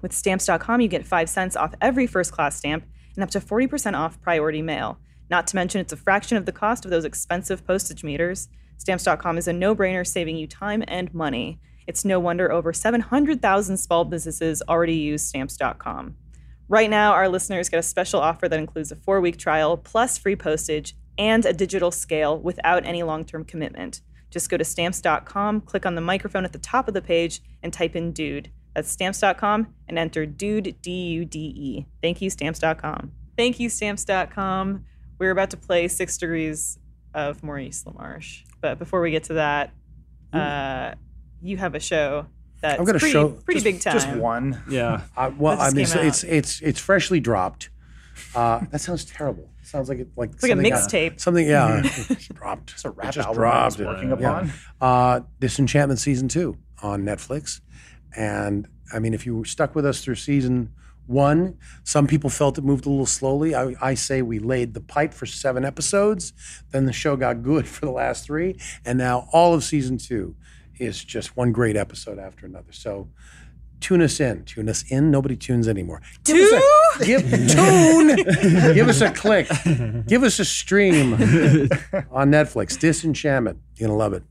[0.00, 3.94] With stamps.com, you get 5 cents off every first class stamp and up to 40%
[3.94, 4.98] off priority mail.
[5.30, 8.48] Not to mention, it's a fraction of the cost of those expensive postage meters.
[8.78, 11.60] Stamps.com is a no brainer, saving you time and money.
[11.86, 16.16] It's no wonder over 700,000 small businesses already use stamps.com.
[16.68, 20.18] Right now, our listeners get a special offer that includes a four week trial, plus
[20.18, 24.02] free postage, and a digital scale without any long term commitment.
[24.30, 27.72] Just go to stamps.com, click on the microphone at the top of the page, and
[27.72, 28.50] type in dude.
[28.74, 31.86] That's stamps.com and enter dude, D U D E.
[32.02, 33.12] Thank you, stamps.com.
[33.36, 34.84] Thank you, stamps.com.
[35.18, 36.78] We're about to play Six Degrees
[37.14, 38.42] of Maurice LaMarche.
[38.60, 39.72] But before we get to that,
[40.32, 40.94] uh,
[41.40, 42.26] you have a show
[42.60, 43.92] that's I've got a pretty, show- pretty Just- big time.
[43.94, 44.60] Just one.
[44.68, 45.02] Yeah.
[45.16, 47.70] Uh, well, I mean, so it's it's it's freshly dropped.
[48.34, 49.48] Uh, that sounds terrible.
[49.62, 51.20] Sounds like it like It's like a something, uh, mixtape.
[51.20, 52.72] something, yeah, it's dropped.
[52.72, 53.94] It's a rap It just album I was dropped.
[53.94, 54.40] working Yeah.
[54.40, 54.52] upon.
[54.80, 57.60] Uh, Disenchantment season two on Netflix,
[58.16, 60.70] and I mean, if you were stuck with us through season
[61.08, 63.54] one, some people felt it moved a little slowly.
[63.54, 66.32] I, I say we laid the pipe for seven episodes,
[66.70, 70.36] then the show got good for the last three, and now all of season two
[70.78, 72.72] is just one great episode after another.
[72.72, 73.08] So
[73.80, 74.44] tune us in.
[74.44, 75.10] Tune us in.
[75.10, 76.02] Nobody tunes anymore.
[76.24, 76.62] Give us
[77.00, 78.16] a, give, tune.
[78.74, 79.48] give us a click.
[80.06, 82.78] Give us a stream on Netflix.
[82.78, 83.58] Disenchantment.
[83.76, 84.22] You're gonna love it.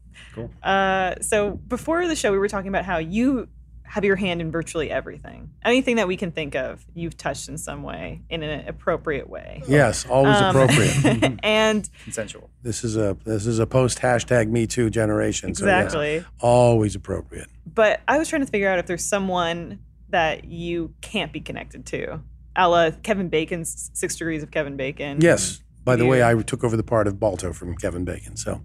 [0.64, 3.48] Uh, so before the show, we were talking about how you
[3.88, 5.50] have your hand in virtually everything.
[5.64, 9.64] Anything that we can think of, you've touched in some way, in an appropriate way.
[9.68, 11.40] Yes, always Um, appropriate.
[11.44, 12.50] and Consensual.
[12.64, 15.56] This is a this is a post hashtag Me Too generation.
[15.56, 16.26] So yes, exactly.
[16.40, 17.48] always appropriate.
[17.66, 19.80] But I was trying to figure out if there's someone
[20.10, 22.22] that you can't be connected to.
[22.56, 25.22] A la Kevin Bacon's Six Degrees of Kevin Bacon.
[25.22, 25.62] Yes.
[25.84, 28.36] By the way, I took over the part of Balto from Kevin Bacon.
[28.36, 28.62] So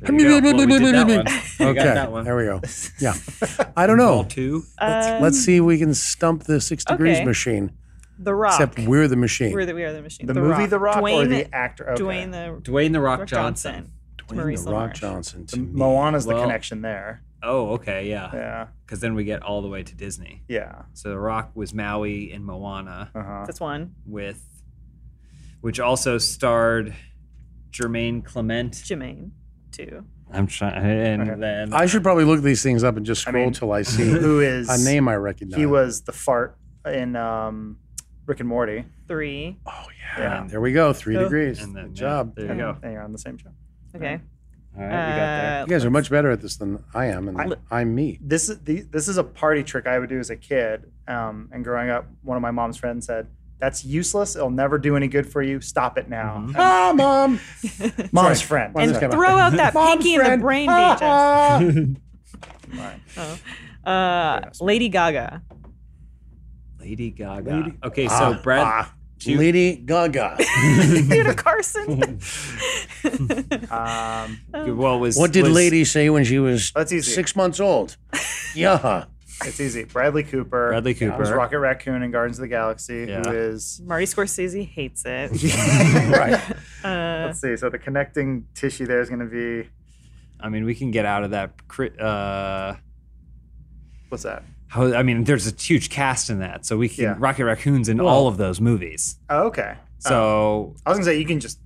[0.00, 0.46] There you go.
[0.56, 1.26] Well, we did that one.
[1.58, 2.24] We okay, got that one.
[2.24, 2.60] there we go.
[2.98, 3.14] Yeah,
[3.76, 4.28] I don't Ball know.
[4.28, 4.64] two.
[4.78, 7.24] Um, Let's see if we can stump the six degrees okay.
[7.24, 7.72] machine.
[8.18, 8.54] The Rock.
[8.60, 9.52] Except we're the machine.
[9.52, 10.26] We're the, we are the machine.
[10.26, 11.90] The, movie The Rock or Dwayne, the actor?
[11.90, 12.02] Okay.
[12.02, 13.92] Dwayne the Dwayne the Rock, Rock Johnson.
[14.18, 14.28] Johnson.
[14.28, 14.94] Dwayne Maurice the Rock LaMarche.
[15.00, 15.46] Johnson.
[15.46, 15.68] To The- me.
[15.72, 17.22] Moana's the Well- connection there.
[17.42, 18.30] Oh, okay, yeah.
[18.32, 18.66] Yeah.
[18.84, 20.42] Because then we get all the way to Disney.
[20.48, 20.82] Yeah.
[20.94, 23.44] So The Rock was Maui in Moana Uh-huh.
[23.46, 23.94] That's one.
[24.06, 24.42] with,
[25.60, 26.94] which also starred
[27.70, 28.72] Jemaine Clement.
[28.72, 29.30] Jemaine,
[29.76, 30.04] too.
[30.32, 33.44] I'm trying, and then I should probably look these things up and just I scroll
[33.44, 35.58] mean, till I see Who is a name I recognize.
[35.58, 37.78] He was the fart in um,
[38.26, 38.84] Rick and Morty.
[39.06, 39.56] Three.
[39.66, 39.84] Oh
[40.18, 40.20] yeah.
[40.42, 40.46] Yeah.
[40.48, 40.92] There we go.
[40.92, 41.24] Three Oh.
[41.24, 41.62] degrees.
[41.62, 42.34] and then Good job.
[42.34, 42.76] there you and, go.
[42.82, 43.50] and you're on the same show.
[43.94, 44.20] Okay.
[44.76, 45.56] All right, we got there.
[45.58, 47.94] Uh, You guys are much better at this than I am, and I- I, am
[47.94, 48.18] me.
[48.20, 50.90] This is the this is a party trick I would do as a kid.
[51.08, 53.28] Um, and growing up, one of my mom's friends said,
[53.58, 54.36] "That's useless.
[54.36, 55.60] It'll never do any good for you.
[55.60, 56.54] Stop it now." Mhm.
[56.56, 57.40] Ah, mom.
[58.12, 58.48] Mom's Sorry.
[58.48, 58.74] friend.
[58.78, 61.96] And This throw out that pinky in the brain, Ah, Beaches.
[62.76, 63.00] Right.
[63.86, 63.90] Oh.
[63.90, 65.42] Uh, Lady Gaga.
[66.80, 67.50] Lady Gaga.
[67.56, 68.62] Lady- okay, so ah, Brad.
[68.66, 70.36] ah, Ju- Lady Gaga.
[71.08, 72.20] Peter Carson.
[73.70, 74.40] Um,
[74.76, 77.96] well, was What did was, Lady say when she was six months old?
[78.54, 79.04] Yeah.
[79.44, 79.84] It's easy.
[79.84, 80.68] Bradley Cooper.
[80.70, 81.36] Bradley Who's Cooper.
[81.36, 83.06] Rocket Raccoon in Guardians of the Galaxy?
[83.08, 83.22] Yeah.
[83.22, 83.80] Who is?
[83.84, 85.30] Marty Scorsese hates it.
[86.16, 86.40] Right.
[86.84, 87.56] Uh, Let's see.
[87.56, 89.68] So the connecting tissue there is going to be
[90.38, 91.66] I mean, we can get out of that.
[91.68, 92.74] cri- Uh,
[94.08, 94.42] what's that?
[94.68, 97.14] how, I mean, there's a huge cast in that, so we can Yeah.
[97.18, 99.16] Rocket Raccoons in all of those movies.
[99.30, 99.76] Oh, okay.
[99.98, 101.58] So, I was gonna say you can just.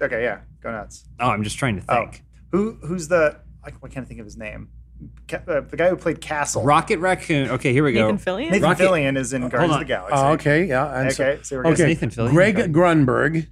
[0.00, 1.04] Okay, yeah, go nuts.
[1.20, 1.94] oh, I'm just trying to Oh.
[2.04, 2.22] think.
[2.52, 3.40] Who who's the?
[3.64, 4.68] I, I can't think of his name.
[5.28, 6.62] Ca- uh, the guy who played Castle.
[6.64, 7.50] Rocket Raccoon.
[7.50, 8.10] Okay, here we go.
[8.10, 8.50] Nathan Fillion.
[8.50, 9.84] Nathan Rocket- Fillion is in Guardians of the.
[9.84, 10.14] Galaxy.
[10.16, 10.64] Oh, okay.
[10.64, 11.00] Yeah.
[11.00, 11.86] And so- Okay, so we're gonna okay.
[11.86, 12.30] Nathan Fillion?
[12.30, 12.68] Greg Okay.
[12.72, 13.46] Grunberg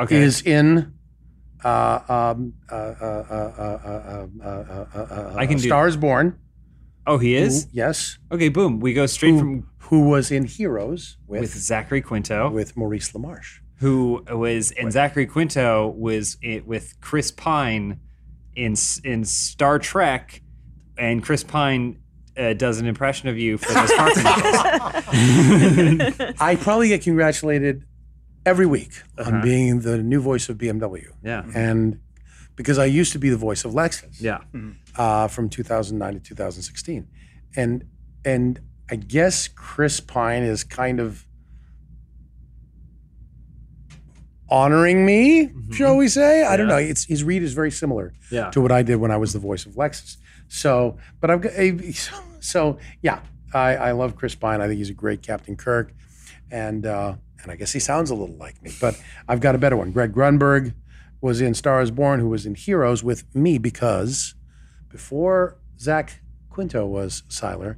[0.00, 0.16] Okay.
[0.22, 0.92] is in.
[1.62, 5.96] Uh, um, uh, uh, uh, uh, uh, uh, uh, uh, uh, I can do- Stars
[5.96, 6.38] Born.
[7.06, 7.64] oh, he is.
[7.64, 8.18] Who- yes.
[8.32, 8.80] Okay, boom.
[8.80, 13.12] We go straight Who, from who was in Heroes with with Zachary Quinto, with Maurice
[13.12, 13.58] LaMarche.
[13.80, 17.98] who was and Zachary Quinto was it with Chris Pine
[18.56, 20.40] in S- in Star Trek,
[21.00, 21.98] and Chris Pine
[22.36, 24.10] uh, does an impression of you for those car.
[26.40, 27.84] I probably get congratulated
[28.46, 29.30] every week Uh-huh.
[29.30, 31.98] on being the new voice of BMW, yeah, and
[32.56, 34.20] because I used to be the voice of Lexus.
[34.20, 34.38] yeah.
[34.96, 37.08] uh, from 2009 to 2016,
[37.56, 37.84] and
[38.24, 41.24] and I guess Chris Pine is kind of
[44.48, 45.72] honoring me, Mm-hmm.
[45.72, 46.44] shall we say?
[46.44, 46.76] I don't know.
[46.76, 48.50] It's his read is very similar Yeah.
[48.50, 50.16] to what I did when I was the voice of Lexus.
[50.50, 51.92] So, but I've got a,
[52.40, 53.20] so yeah,
[53.54, 54.60] I, I love Chris Pine.
[54.60, 55.94] I think he's a great Captain Kirk,
[56.50, 58.72] and uh, and I guess he sounds a little like me.
[58.80, 59.92] But I've got a better one.
[59.92, 60.74] Greg Grunberg
[61.20, 64.34] was in Star is Born, who was in Heroes with me because
[64.88, 66.20] before Zach
[66.50, 67.76] Quinto was Sylar,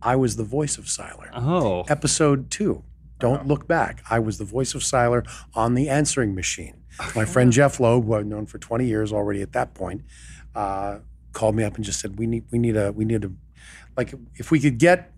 [0.00, 1.28] I was the voice of Sylar.
[1.34, 2.84] Oh, Episode two.
[3.18, 4.02] Don't look back.
[4.10, 6.82] I was the voice of Sylar on the answering machine.
[7.14, 10.02] My friend Jeph Loeb, who I've known for 20 years already at that point,
[10.54, 10.98] uh,
[11.34, 13.30] called me up and just said, "We need, we need a, we need a,
[13.96, 15.12] like, if we could get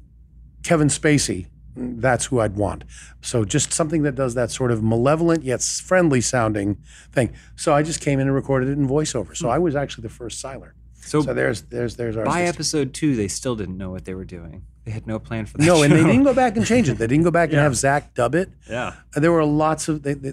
[0.62, 1.47] Kevin Spacey,
[1.77, 2.85] that's who I'd want.
[3.21, 6.79] So just something that does that sort of malevolent yet friendly sounding
[7.12, 7.35] thing.
[7.55, 9.37] So I just came in and recorded it in voiceover.
[9.37, 9.53] So hmm.
[9.53, 10.73] I was actually the first Sylar.
[10.95, 12.25] so, So there's, there's, there's our.
[12.25, 12.49] by system.
[12.49, 14.64] episode two, they still didn't know what they were doing.
[14.85, 15.67] They had no plan for that.
[15.67, 16.97] No, and they didn't go back and change it.
[16.97, 18.51] They didn't go back and have Zach dub it.
[18.71, 20.33] Yeah, And there were lots of they, they,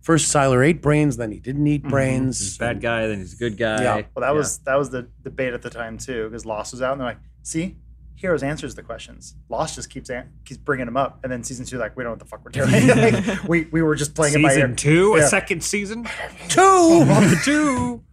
[0.00, 2.56] first Sylar ate brains, then he didn't eat he's brains.
[2.56, 3.82] a bad guy, then he's a good guy.
[3.82, 3.94] Yeah.
[4.14, 6.92] Well, that was that was the debate at the time too, because Lost was out,
[6.92, 7.76] and they're like, "See,
[8.16, 9.34] Heroes answers the questions.
[9.48, 12.10] Lost just keeps an- keeps bringing them up, and then season two, like, we don't
[12.10, 12.86] know what the fuck we're doing.
[13.14, 14.54] like, we we were just playing it by ear.
[14.56, 15.24] season two, Yeah.
[15.24, 16.06] a second season,
[16.48, 17.06] Two.
[17.44, 18.04] two.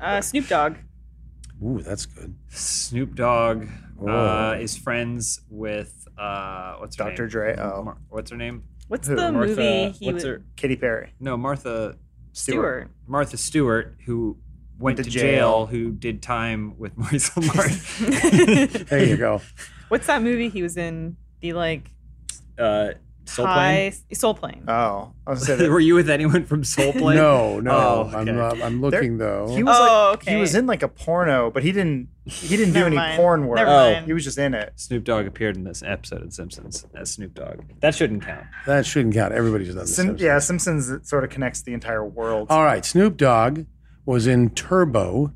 [0.00, 0.76] Uh, Snoop Dogg.
[1.64, 2.34] Ooh, that's good.
[2.48, 4.58] Snoop Dogg uh, Whoa.
[4.60, 7.22] is friends with uh, what's her Dr.
[7.22, 7.28] name?
[7.30, 7.82] Dre, oh.
[7.84, 8.62] Mar- what's her name?
[8.88, 9.16] What's Who?
[9.16, 9.48] the Martha.
[9.48, 10.24] movie he what's was?
[10.24, 10.42] her?
[10.56, 11.12] Katy Perry.
[11.20, 11.96] No, Martha
[12.32, 12.90] Stewart.
[13.06, 14.38] Martha Stewart, who
[14.78, 15.22] went to to jail.
[15.22, 18.86] jail, who did time with Maurice LaMarche.
[18.88, 19.40] There you go.
[19.88, 21.16] What's that movie he was in?
[21.40, 21.90] The like
[22.58, 22.90] uh,
[23.28, 23.92] Soul Plane.
[24.12, 24.64] Soul Plane.
[24.68, 25.70] Oh, I was gonna say that.
[25.70, 27.16] Were you with anyone from Soul Plane?
[27.16, 27.70] No, no.
[27.70, 28.60] Oh, I'm, okay.
[28.62, 29.48] uh, I'm looking though.
[29.54, 32.74] He was Oh, like, he was in like a porno, but he didn't he didn't
[32.74, 33.16] do any mind.
[33.16, 33.56] porn work.
[33.56, 33.92] Never Oh.
[33.92, 34.06] mind.
[34.06, 34.72] He was just in it.
[34.76, 37.60] Snoop Dogg appeared in this episode of Simpsons as Snoop Dogg.
[37.80, 38.44] That shouldn't count.
[38.66, 39.32] that shouldn't count.
[39.32, 39.94] Everybody's done this.
[39.96, 42.48] Sim- yeah, Simpsons it sort of connects the entire world.
[42.50, 42.84] All right.
[42.84, 43.64] Snoop Dogg
[44.04, 45.32] was in Turbo,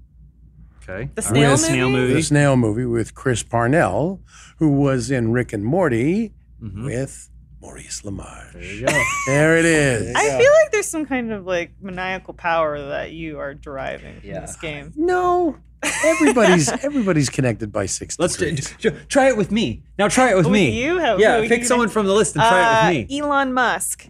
[0.89, 1.11] Okay.
[1.15, 1.59] The All snail right.
[1.61, 2.01] snail movie?
[2.03, 2.15] movie.
[2.15, 4.21] the snail movie with Chris Parnell,
[4.59, 6.85] who was in Rick and Morty Mhm.
[6.85, 7.31] with
[7.63, 8.53] Maurice LaMarche.
[8.53, 9.03] There you go.
[9.29, 10.15] There it is.
[10.17, 14.29] I feel like there's some kind of like maniacal power that you are deriving from
[14.29, 14.41] Yeah.
[14.41, 14.93] this game.
[14.97, 15.57] No,
[16.05, 18.19] everybody's everybody's connected by six.
[18.19, 18.51] Let's do,
[18.81, 19.85] do- try it with me.
[19.97, 20.83] Now try it with With me.
[20.85, 20.99] you?
[20.99, 23.21] have, yeah, who pick someone from the list and try Uh, it with me.
[23.21, 24.09] Elon Musk.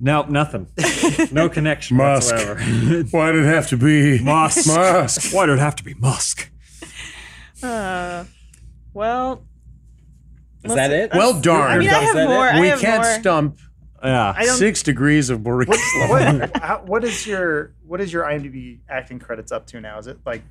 [0.00, 0.68] Nope, nothing.
[1.32, 2.32] No connection Musk.
[2.34, 3.04] whatsoever.
[3.10, 4.66] Why did it have to be Musk.
[4.66, 5.32] Musk?
[5.34, 6.50] Why did it have to be Musk?
[7.62, 8.24] Uh,
[8.92, 9.44] well,
[10.64, 11.10] Is that it?
[11.12, 11.70] Well, darn.
[11.70, 12.28] I mean, I have that it?
[12.28, 12.48] more.
[12.48, 13.12] I we have can't more.
[13.20, 13.58] stump
[14.02, 14.40] Yeah.
[14.54, 15.68] Six degrees of Maurice.
[16.08, 19.98] what, how, what is your what is your IMDb acting credits up to now?
[19.98, 20.42] Is it like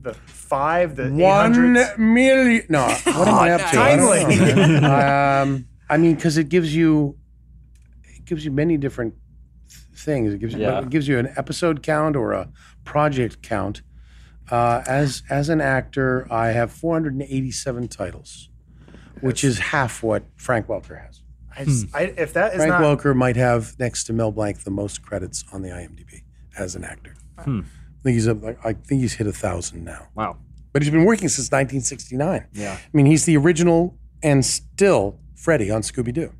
[0.00, 1.98] the five, the eight One hundreds?
[1.98, 2.64] million.
[2.68, 3.78] No, what am I up to?
[3.80, 4.36] I Timely.
[4.36, 4.84] man.
[5.48, 7.16] um, I mean, because it gives you,
[8.04, 9.14] it gives you many different
[9.94, 10.32] things.
[10.34, 10.80] It gives you, Yeah.
[10.80, 12.48] it gives you an episode count or a
[12.84, 13.82] project count.
[14.50, 18.48] Uh, as as an actor, I have 487 titles,
[19.22, 21.22] which is half what Frank Welker has.
[21.56, 24.64] I just, I, if that is Frank not Welker might have next to Mel Blanc
[24.64, 26.22] the most credits on the IMDb
[26.58, 27.14] as an actor.
[27.38, 27.60] Hmm.
[27.60, 30.08] I think he's up, I think he's hit a thousand now.
[30.14, 30.38] Wow.
[30.72, 32.46] But he's been working since 1969.
[32.52, 32.72] Yeah.
[32.72, 36.32] I mean, he's the original and still Freddy on Scooby Doo.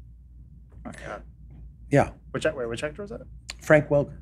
[0.87, 1.23] Oh, God.
[1.91, 3.21] Yeah, Which wait, which actor was that?
[3.61, 4.19] Frank Welker.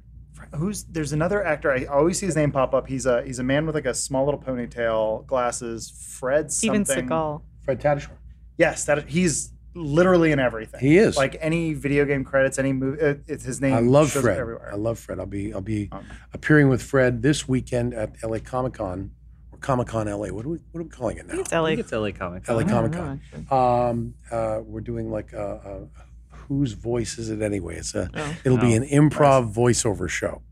[0.56, 2.88] Who's there's another actor I always see his name pop up.
[2.88, 5.90] He's a he's a man with like a small little ponytail, glasses.
[6.18, 7.08] Fred Steven something.
[7.08, 7.42] Seagal.
[7.62, 8.16] Fred Tatasciore.
[8.61, 10.80] Yes, that he's literally in everything.
[10.80, 11.16] He is.
[11.16, 13.00] like any video game credits, any movie.
[13.00, 13.72] It, it's his name.
[13.74, 14.38] I love shows Fred.
[14.38, 14.70] everywhere.
[14.70, 15.18] I love Fred.
[15.18, 16.04] I'll be I'll be Um,
[16.34, 19.12] appearing with Fred this weekend at LA Comic Con
[19.50, 20.28] or Comic Con LA.
[20.28, 21.40] What are we what are we calling it I think now?
[21.40, 21.68] it's I LA.
[21.68, 22.56] think it's LA Comic Con.
[22.56, 23.20] LA Comic Con.
[23.50, 25.88] Um, uh, we're doing like a,
[26.32, 27.76] a, whose voice is it anyway?
[27.76, 28.34] It's a Oh.
[28.44, 30.42] it'll be Oh, an improv voiceover show.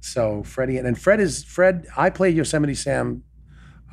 [0.00, 1.86] So Freddie and, and Fred is Fred.
[1.96, 3.24] I played Yosemite Sam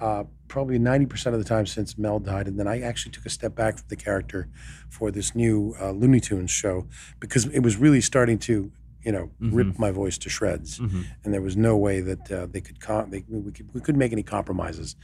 [0.01, 3.25] uh, probably ninety percent of the time since Mel died, and then I actually took
[3.25, 4.47] a step back from the character
[4.89, 6.87] for this new uh, Looney Tunes show
[7.19, 8.71] because it was really starting to
[9.03, 11.05] you know rip my voice to shreds, Mhm.
[11.23, 13.99] and there was no way that uh, they could com- they, we could we couldn't
[13.99, 14.95] make any compromises.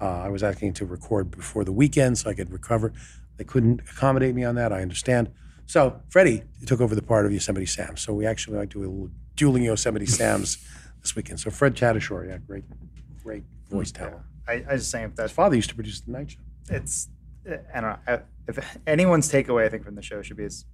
[0.00, 2.92] Uh, I was asking to record before the weekend so I could recover.
[3.36, 4.72] They couldn't accommodate me on that.
[4.72, 5.30] I understand.
[5.66, 7.96] So Freddie took over the part of Yosemite Sam.
[7.96, 10.56] So we actually might do a little dueling Yosemite Sams
[11.02, 11.38] this weekend.
[11.40, 12.64] So Fred Tatasciore, yeah, great,
[13.22, 14.22] great voice talent.
[14.48, 16.40] I, I just saying if His that's father used to produce the night show.
[16.70, 17.08] it's
[17.46, 20.64] I don't know I- if anyone's takeaway I think from the show should be is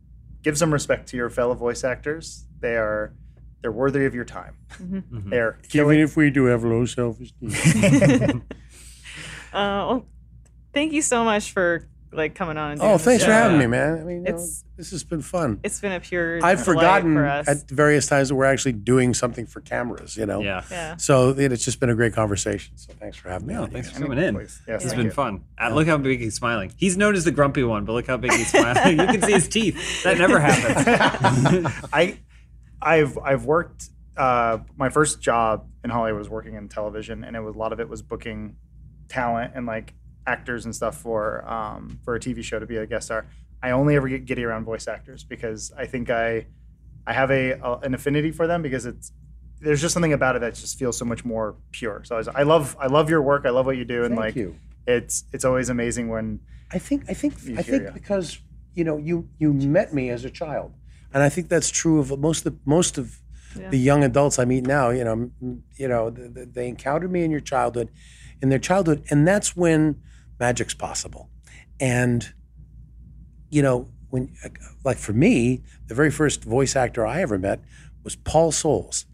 [0.42, 2.46] give some respect to your fellow voice actors.
[2.60, 3.14] They are
[3.62, 4.56] they're worthy of your time.
[4.74, 5.30] Mhm.
[5.30, 8.44] They're Even if we do have low self-esteem.
[9.52, 10.06] Uh, well,
[10.72, 12.72] thank you so much for like coming on.
[12.72, 13.34] And doing oh, this thanks for show.
[13.34, 13.98] having me, man.
[13.98, 15.60] I mean, you know, It's- this has been fun.
[15.62, 16.36] It's been a pure.
[16.44, 17.46] I've delight forgotten for us.
[17.48, 20.40] at various times that we're actually doing something for cameras, you know?
[20.40, 20.64] Yeah.
[20.70, 20.96] yeah.
[20.96, 22.76] So it- it's just been a great conversation.
[22.76, 23.54] So thanks for having me.
[23.54, 24.00] No, on thanks again.
[24.00, 24.34] for coming in.
[24.34, 24.60] Please.
[24.66, 25.12] Yes, It's thank been you.
[25.12, 25.44] fun.
[25.60, 26.72] Uh, look how big he's smiling.
[26.76, 28.98] He's known as the grumpy one, but look how big he's smiling.
[28.98, 30.02] you can see his teeth.
[30.02, 31.72] That never happens.
[31.92, 32.18] I
[32.82, 37.40] I've I've worked uh, my first job in Hollywood was working in television and it
[37.40, 38.56] was a lot of it was booking
[39.08, 39.94] talent and like
[40.26, 43.26] actors and stuff for um, for a TV show to be a guest star.
[43.62, 46.46] I only ever get giddy around voice actors because I think I
[47.06, 49.12] I have a, a an affinity for them because it's
[49.60, 52.02] there's just something about it that just feels so much more pure.
[52.04, 53.46] So I, was, I love I love your work.
[53.46, 54.56] I love what you do and Thank like you.
[54.86, 56.40] it's it's always amazing when
[56.72, 57.90] I think I think I hear think ya.
[57.92, 58.38] because
[58.74, 60.72] you know you you met me as a child,
[61.12, 63.20] and I think that's true of most of most of
[63.58, 63.70] Yeah.
[63.70, 64.90] the young adults I meet now.
[64.90, 65.30] You know,
[65.76, 67.88] you know, th- th- they encountered me in your childhood,
[68.42, 70.02] in their childhood, and that's when
[70.38, 71.28] magic's possible.
[71.80, 72.32] And
[73.50, 74.34] you know, when
[74.84, 77.60] like for me, the very first voice actor I ever met
[78.02, 79.06] was Paul Soles.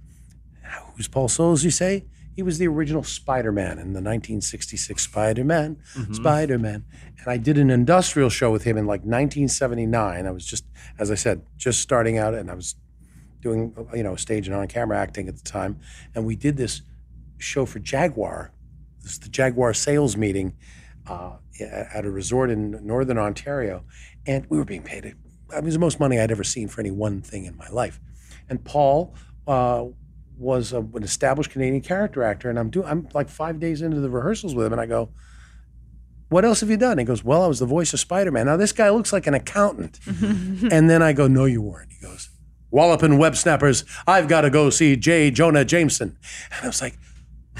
[0.97, 1.65] Who's Paul Soles?
[1.65, 2.05] You say
[2.35, 6.13] he was the original Spider-Man in the 1966 Spider-Man, mm-hmm.
[6.13, 6.85] Spider-Man,
[7.19, 10.27] and I did an industrial show with him in like 1979.
[10.27, 10.65] I was just,
[10.99, 12.77] as I said, just starting out, and I was
[13.41, 15.81] doing you know stage and on-camera acting at the time,
[16.15, 16.83] and we did this
[17.39, 18.53] show for Jaguar.
[19.03, 20.55] This is the Jaguar sales meeting
[21.11, 23.85] uh, at a resort in northern Ontario,
[24.27, 25.05] and we were being paid.
[25.05, 25.17] It
[25.65, 27.99] was the most money I'd ever seen for any one thing in my life.
[28.49, 29.15] And Paul
[29.47, 29.87] uh,
[30.39, 32.87] was a, an established Canadian character actor, and I'm doing.
[32.87, 35.11] I'm like five days into the rehearsals with him, and I go,
[36.29, 38.31] "What else have you done?" And He goes, "Well, I was the voice of Spider
[38.31, 41.91] Man." Now this guy looks like an accountant, and then I go, "No, you weren't."
[41.93, 42.31] He goes,
[42.71, 43.85] "Wallop and Web Snappers.
[44.07, 45.31] I've got to go see J.
[45.31, 46.17] Jonah Jameson,"
[46.53, 46.97] and I was like,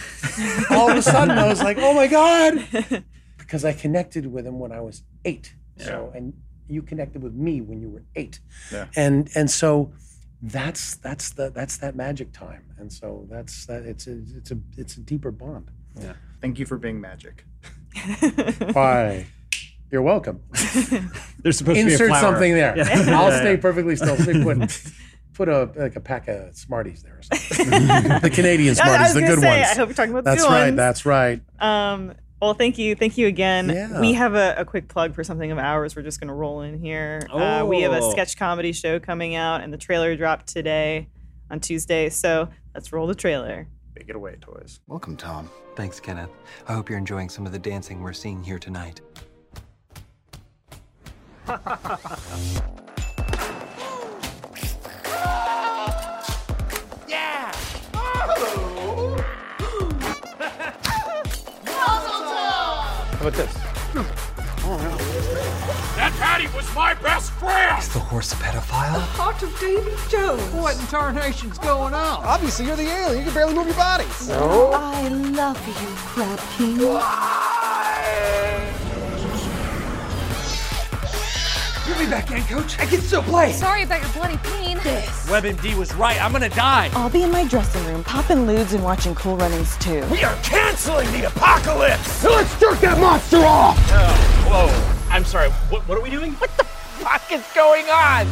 [0.71, 3.05] all of a sudden, I was like, "Oh my god!"
[3.51, 5.57] Because I connected with him when I was eight.
[5.77, 6.33] So, and
[6.69, 8.39] you connected with me when you were eight,
[8.71, 8.87] Yeah.
[8.95, 9.93] and and so
[10.41, 13.83] that's that's the that's that magic time, and so that's that.
[13.83, 15.73] It's a it's a it's a deeper bond.
[16.01, 16.13] Yeah.
[16.41, 17.45] Thank you for being magic.
[18.73, 19.27] Why?
[19.91, 20.43] You're welcome.
[21.43, 22.77] There's supposed to be a Insert something there.
[22.77, 23.19] Yeah.
[23.21, 24.17] I'll stay perfectly still.
[24.17, 24.93] So put
[25.35, 27.19] put a like a pack of Smarties there.
[27.19, 27.71] Or something.
[28.21, 29.71] the Canadian I- I Smarties, the good say, ones.
[29.73, 30.65] I hope you're talking about the that's good right.
[30.67, 30.77] ones.
[30.77, 31.41] That's right.
[31.59, 32.95] Um, well, thank you.
[32.95, 33.69] Thank you again.
[33.69, 34.01] Yeah.
[34.01, 35.95] We have a, a quick plug for something of ours.
[35.95, 37.21] We're just going to roll in here.
[37.31, 38.11] Uh, we have a Oh.
[38.13, 41.09] sketch comedy show coming out, and the trailer dropped today
[41.51, 42.09] on Tuesday.
[42.09, 43.67] So let's roll the trailer.
[43.97, 44.81] Take it away, toys.
[44.87, 45.51] Welcome, Tom.
[45.77, 46.31] Thanks, Kenneth.
[46.67, 49.01] I hope you're enjoying some of the dancing we're seeing here tonight.
[63.31, 63.55] How about this?
[65.97, 67.79] That Patty was my best friend!
[67.79, 68.95] Is the horse a pedophile?
[68.95, 70.43] The Heart of Davy Jones.
[70.53, 72.25] What in tarnation's going on?
[72.25, 73.19] Obviously, you're the alien.
[73.19, 74.07] You can barely move your body.
[74.31, 77.50] I love you, Crab King.
[82.01, 82.79] Me that game, coach.
[82.79, 83.53] I can still play.
[83.53, 84.79] Sorry about your bloody pain.
[84.79, 85.29] This.
[85.29, 86.21] WebMD was right.
[86.23, 86.91] I'm gonna die.
[86.95, 90.05] I'll be in my dressing room, popping lewds and watching Cool Runnings too.
[90.11, 92.25] We are canceling the apocalypse.
[92.25, 93.77] Let's jerk that monster off!
[93.91, 95.15] Oh, whoa.
[95.15, 95.51] I'm sorry.
[95.69, 96.33] What, what are we doing?
[96.35, 98.27] What the fuck is going on?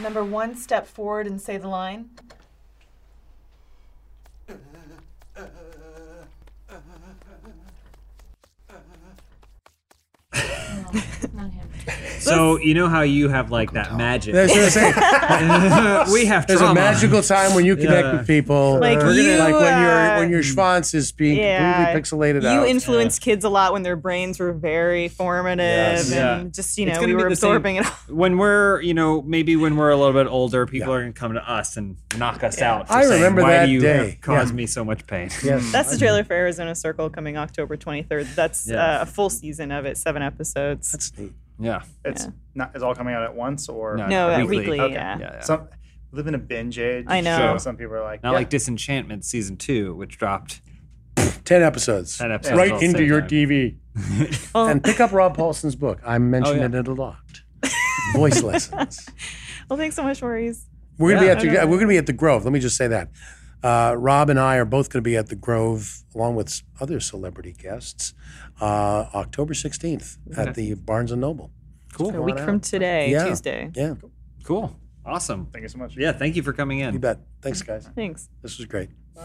[0.00, 2.10] Number one, step forward and say the line.
[12.28, 14.34] So you know how you have like that magic.
[14.34, 16.12] That's what I'm saying.
[16.12, 18.16] we have There's a magical time when you connect Yeah.
[18.18, 18.78] with people.
[18.80, 21.92] Like We're you, like when your uh, when your schwanz is being Yeah.
[21.94, 22.52] completely pixelated out.
[22.54, 22.68] You out.
[22.68, 26.12] influenced kids a lot when their brains were very formative, Yes.
[26.12, 26.50] and Yeah.
[26.52, 27.92] just you It's know gonna we be were the same- absorbing it all.
[28.08, 30.94] when we're you know maybe when we're a little bit older, people Yeah.
[30.94, 32.88] are gonna come to us and knock us out.
[32.88, 34.54] for I saying, remember Why that do you day." Cause Yeah.
[34.56, 35.30] me so much pain.
[35.42, 35.62] yes.
[35.72, 38.26] That's the trailer for Arizona Circle coming October 23rd.
[38.34, 38.98] That's Yeah.
[38.98, 40.92] uh, a full season of it, seven episodes.
[40.92, 41.32] That's neat.
[41.58, 41.82] Yeah.
[42.04, 42.30] It's Yeah.
[42.54, 44.58] not is all coming out at once or No, no, weekly.
[44.58, 44.94] weekly, Okay.
[44.94, 45.18] yeah.
[45.18, 45.30] Yeah.
[45.34, 45.40] yeah.
[45.40, 45.68] some
[46.12, 47.04] live in a binge age.
[47.08, 47.54] I know.
[47.54, 50.60] So some people are like, Not yeah, like Disenchantment season two, which dropped
[51.44, 52.16] Ten episodes.
[52.18, 53.28] 10 episodes Right all into your time.
[53.30, 53.76] TV.
[54.54, 56.00] Well, And pick up Rob Paulsen's book.
[56.06, 57.40] I mentioned mentioning Oh, it a lot.
[58.14, 59.08] Voice lessons.
[59.68, 60.66] well, thanks so much, Maurice.
[60.98, 61.34] We're gonna Yeah.
[61.34, 62.44] be at the, we're gonna be at the Grove.
[62.44, 63.10] Let me just say that.
[63.62, 67.00] Uh, Rob and I are both going to be at the Grove, along with other
[67.00, 68.14] celebrity guests,
[68.60, 71.50] uh, October 16th at the Barnes and Noble.
[71.92, 72.14] Cool.
[72.14, 73.26] A week from today, Yeah.
[73.28, 73.70] Tuesday.
[73.74, 73.94] Yeah,
[74.44, 74.76] Cool.
[75.04, 75.46] Awesome.
[75.52, 75.96] Thank you so much.
[75.96, 76.12] Yeah.
[76.12, 76.92] Thank you for coming in.
[76.92, 77.18] you bet.
[77.40, 77.88] Thanks, guys.
[77.94, 78.28] Thanks.
[78.42, 78.90] This was great.
[79.14, 79.22] Bye.